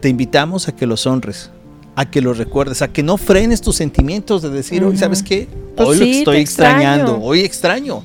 Te 0.00 0.08
invitamos 0.08 0.68
a 0.68 0.74
que 0.74 0.86
los 0.86 1.06
honres, 1.06 1.50
a 1.94 2.10
que 2.10 2.22
los 2.22 2.38
recuerdes, 2.38 2.82
a 2.82 2.88
que 2.88 3.02
no 3.02 3.16
frenes 3.16 3.60
tus 3.60 3.76
sentimientos 3.76 4.42
de 4.42 4.50
decir, 4.50 4.82
hoy, 4.82 4.96
¿sabes 4.96 5.22
qué? 5.22 5.48
Pues 5.76 5.88
hoy 5.90 5.98
lo 5.98 6.04
estoy 6.04 6.36
extrañando, 6.38 7.20
hoy 7.20 7.40
extraño. 7.40 8.02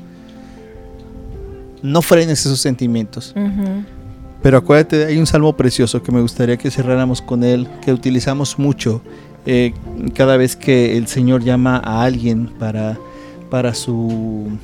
No 1.81 2.01
frenes 2.01 2.45
esos 2.45 2.59
sentimientos. 2.59 3.33
Pero 4.45 4.59
acuérdate, 4.59 5.05
hay 5.05 5.17
un 5.17 5.25
salmo 5.25 5.57
precioso 5.57 6.03
que 6.03 6.11
me 6.11 6.21
gustaría 6.21 6.55
que 6.55 6.69
cerráramos 6.69 7.19
con 7.19 7.43
él, 7.43 7.67
que 7.83 7.91
utilizamos 7.91 8.59
mucho 8.59 9.01
eh, 9.47 9.73
cada 10.13 10.37
vez 10.37 10.55
que 10.55 10.95
el 10.97 11.07
Señor 11.07 11.43
llama 11.43 11.81
a 11.83 12.03
alguien 12.03 12.53
para, 12.59 12.95
para 13.49 13.73
su... 13.73 14.55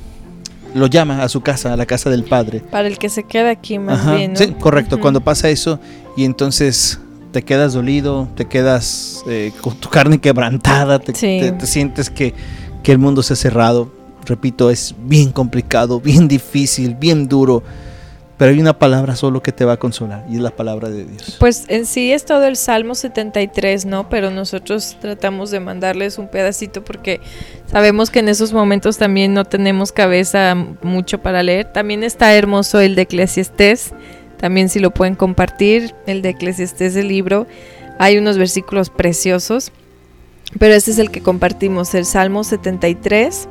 Lo 0.72 0.86
llama 0.86 1.24
a 1.24 1.28
su 1.28 1.40
casa, 1.40 1.72
a 1.72 1.76
la 1.76 1.84
casa 1.84 2.10
del 2.10 2.22
Padre. 2.22 2.60
Para 2.60 2.86
el 2.86 2.96
que 2.96 3.08
se 3.08 3.24
queda 3.24 3.50
aquí 3.50 3.80
más 3.80 4.06
bien. 4.16 4.36
Sí, 4.36 4.52
correcto. 4.52 5.00
Cuando 5.00 5.20
pasa 5.20 5.50
eso 5.50 5.80
y 6.16 6.26
entonces 6.26 7.00
te 7.32 7.42
quedas 7.42 7.72
dolido, 7.72 8.28
te 8.36 8.44
quedas 8.44 9.24
eh, 9.26 9.50
con 9.62 9.74
tu 9.74 9.88
carne 9.88 10.20
quebrantada, 10.20 11.00
te, 11.00 11.12
te, 11.12 11.66
sientes 11.66 12.08
que, 12.08 12.34
que 12.84 12.92
el 12.92 12.98
mundo 12.98 13.24
se 13.24 13.32
ha 13.32 13.36
cerrado. 13.36 13.90
Repito, 14.26 14.70
es 14.70 14.94
bien 15.06 15.32
complicado, 15.32 15.98
bien 16.00 16.28
difícil, 16.28 16.94
bien 16.94 17.26
duro 17.26 17.64
pero 18.42 18.54
hay 18.54 18.60
una 18.60 18.76
palabra 18.76 19.14
solo 19.14 19.40
que 19.40 19.52
te 19.52 19.64
va 19.64 19.74
a 19.74 19.76
consolar 19.76 20.24
y 20.28 20.34
es 20.34 20.40
la 20.40 20.50
palabra 20.50 20.90
de 20.90 21.04
Dios. 21.04 21.36
Pues 21.38 21.64
en 21.68 21.86
sí 21.86 22.10
es 22.10 22.24
todo 22.24 22.44
el 22.44 22.56
Salmo 22.56 22.96
73, 22.96 23.86
¿no? 23.86 24.08
Pero 24.08 24.32
nosotros 24.32 24.96
tratamos 25.00 25.52
de 25.52 25.60
mandarles 25.60 26.18
un 26.18 26.26
pedacito 26.26 26.82
porque 26.82 27.20
sabemos 27.70 28.10
que 28.10 28.18
en 28.18 28.28
esos 28.28 28.52
momentos 28.52 28.98
también 28.98 29.32
no 29.32 29.44
tenemos 29.44 29.92
cabeza 29.92 30.56
mucho 30.82 31.22
para 31.22 31.44
leer. 31.44 31.72
También 31.72 32.02
está 32.02 32.34
hermoso 32.34 32.80
el 32.80 32.96
de 32.96 33.02
Eclesiastés, 33.02 33.92
también 34.38 34.68
si 34.68 34.80
lo 34.80 34.90
pueden 34.90 35.14
compartir, 35.14 35.94
el 36.08 36.20
de 36.20 36.30
Eclesiastés 36.30 36.94
del 36.94 37.06
libro. 37.06 37.46
Hay 38.00 38.18
unos 38.18 38.38
versículos 38.38 38.90
preciosos, 38.90 39.70
pero 40.58 40.74
este 40.74 40.90
es 40.90 40.98
el 40.98 41.12
que 41.12 41.20
compartimos, 41.20 41.94
el 41.94 42.06
Salmo 42.06 42.42
73, 42.42 43.48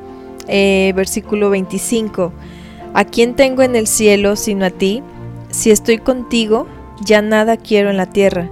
eh, 0.49 0.91
versículo 0.97 1.49
25. 1.49 2.33
¿A 2.93 3.05
quién 3.05 3.35
tengo 3.35 3.63
en 3.63 3.75
el 3.75 3.87
cielo 3.87 4.35
sino 4.35 4.65
a 4.65 4.69
ti? 4.69 5.01
Si 5.49 5.71
estoy 5.71 5.97
contigo, 5.97 6.67
ya 7.03 7.21
nada 7.21 7.57
quiero 7.57 7.89
en 7.89 7.97
la 7.97 8.05
tierra. 8.05 8.49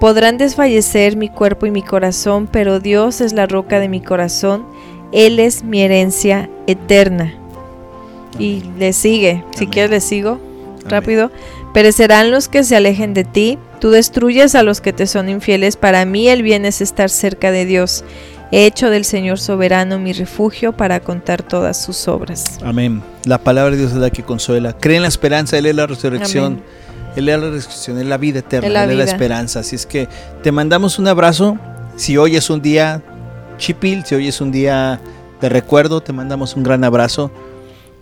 Podrán 0.00 0.36
desfallecer 0.36 1.16
mi 1.16 1.28
cuerpo 1.28 1.66
y 1.66 1.70
mi 1.70 1.82
corazón, 1.82 2.48
pero 2.50 2.80
Dios 2.80 3.20
es 3.20 3.32
la 3.32 3.46
roca 3.46 3.78
de 3.78 3.88
mi 3.88 4.00
corazón, 4.00 4.66
Él 5.12 5.38
es 5.38 5.62
mi 5.62 5.80
herencia 5.82 6.50
eterna. 6.66 7.34
Y 8.38 8.62
le 8.78 8.92
sigue, 8.92 9.44
si 9.56 9.66
quieres 9.66 9.90
le 9.90 10.00
sigo, 10.00 10.40
rápido. 10.86 11.30
Perecerán 11.72 12.30
los 12.30 12.48
que 12.48 12.64
se 12.64 12.76
alejen 12.76 13.14
de 13.14 13.24
ti, 13.24 13.58
tú 13.80 13.90
destruyes 13.90 14.54
a 14.54 14.62
los 14.62 14.80
que 14.80 14.92
te 14.92 15.06
son 15.06 15.28
infieles, 15.28 15.76
para 15.76 16.04
mí 16.04 16.28
el 16.28 16.42
bien 16.42 16.64
es 16.64 16.80
estar 16.80 17.08
cerca 17.08 17.50
de 17.50 17.64
Dios. 17.64 18.04
He 18.54 18.66
hecho 18.66 18.90
del 18.90 19.06
Señor 19.06 19.40
soberano 19.40 19.98
mi 19.98 20.12
refugio 20.12 20.76
para 20.76 21.00
contar 21.00 21.42
todas 21.42 21.82
sus 21.82 22.06
obras. 22.06 22.58
Amén. 22.62 23.02
La 23.24 23.38
palabra 23.38 23.70
de 23.70 23.78
Dios 23.78 23.92
es 23.92 23.96
la 23.96 24.10
que 24.10 24.22
consuela. 24.22 24.74
Cree 24.74 24.96
en 24.96 25.02
la 25.02 25.08
esperanza, 25.08 25.56
Él 25.56 25.64
es 25.64 25.74
la 25.74 25.86
resurrección. 25.86 26.62
Él 27.16 27.30
es 27.30 27.40
la 27.40 27.48
resurrección, 27.48 27.96
Él 27.96 28.02
es 28.02 28.08
la 28.10 28.18
vida 28.18 28.40
eterna, 28.40 28.84
Él 28.84 28.90
es 28.90 28.96
la 28.98 29.04
esperanza. 29.04 29.60
Así 29.60 29.74
es 29.74 29.86
que 29.86 30.06
te 30.42 30.52
mandamos 30.52 30.98
un 30.98 31.08
abrazo. 31.08 31.56
Si 31.96 32.18
hoy 32.18 32.36
es 32.36 32.50
un 32.50 32.60
día 32.60 33.02
chipil, 33.56 34.04
si 34.04 34.16
hoy 34.16 34.28
es 34.28 34.42
un 34.42 34.52
día 34.52 35.00
de 35.40 35.48
recuerdo, 35.48 36.02
te 36.02 36.12
mandamos 36.12 36.54
un 36.54 36.62
gran 36.62 36.84
abrazo. 36.84 37.32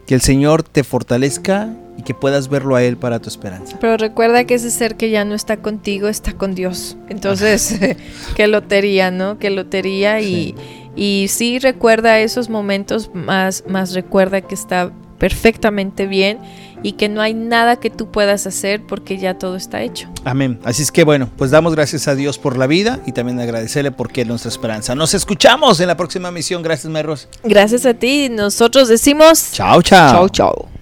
Que 0.04 0.16
el 0.16 0.20
Señor 0.20 0.64
te 0.64 0.82
fortalezca 0.82 1.68
y 1.96 2.02
que 2.02 2.14
puedas 2.14 2.48
verlo 2.48 2.76
a 2.76 2.82
Él 2.82 2.96
para 2.96 3.18
tu 3.18 3.28
esperanza. 3.28 3.76
Pero 3.80 3.96
recuerda 3.96 4.44
que 4.44 4.54
ese 4.54 4.70
ser 4.70 4.96
que 4.96 5.10
ya 5.10 5.24
no 5.24 5.34
está 5.34 5.58
contigo 5.58 6.08
está 6.08 6.32
con 6.32 6.54
Dios. 6.54 6.96
Entonces, 7.08 7.78
qué 8.36 8.46
lotería, 8.46 9.10
¿no? 9.10 9.38
Qué 9.38 9.50
lotería. 9.50 10.20
Y, 10.20 10.54
y 10.96 11.26
sí 11.28 11.58
recuerda 11.58 12.18
esos 12.20 12.48
momentos, 12.48 13.10
más, 13.14 13.64
más 13.68 13.94
recuerda 13.94 14.40
que 14.40 14.54
está 14.54 14.92
perfectamente 15.18 16.06
bien 16.06 16.38
y 16.82 16.92
que 16.92 17.10
no 17.10 17.20
hay 17.20 17.34
nada 17.34 17.76
que 17.76 17.90
tú 17.90 18.10
puedas 18.10 18.46
hacer 18.46 18.82
porque 18.86 19.18
ya 19.18 19.34
todo 19.34 19.54
está 19.54 19.82
hecho. 19.82 20.08
Amén. 20.24 20.58
Así 20.64 20.82
es 20.82 20.90
que 20.90 21.04
bueno, 21.04 21.28
pues 21.36 21.50
damos 21.50 21.74
gracias 21.74 22.08
a 22.08 22.14
Dios 22.14 22.38
por 22.38 22.56
la 22.56 22.66
vida 22.66 23.00
y 23.06 23.12
también 23.12 23.38
agradecerle 23.38 23.92
porque 23.92 24.22
es 24.22 24.26
nuestra 24.26 24.48
esperanza. 24.48 24.94
Nos 24.94 25.12
escuchamos 25.12 25.78
en 25.80 25.88
la 25.88 25.96
próxima 25.96 26.30
misión. 26.30 26.62
Gracias, 26.62 26.90
Merros. 26.90 27.28
Gracias 27.44 27.84
a 27.84 27.94
ti. 27.94 28.28
Nosotros 28.30 28.88
decimos... 28.88 29.52
Chao, 29.52 29.82
chao. 29.82 30.12
Chao, 30.12 30.28
chao. 30.30 30.79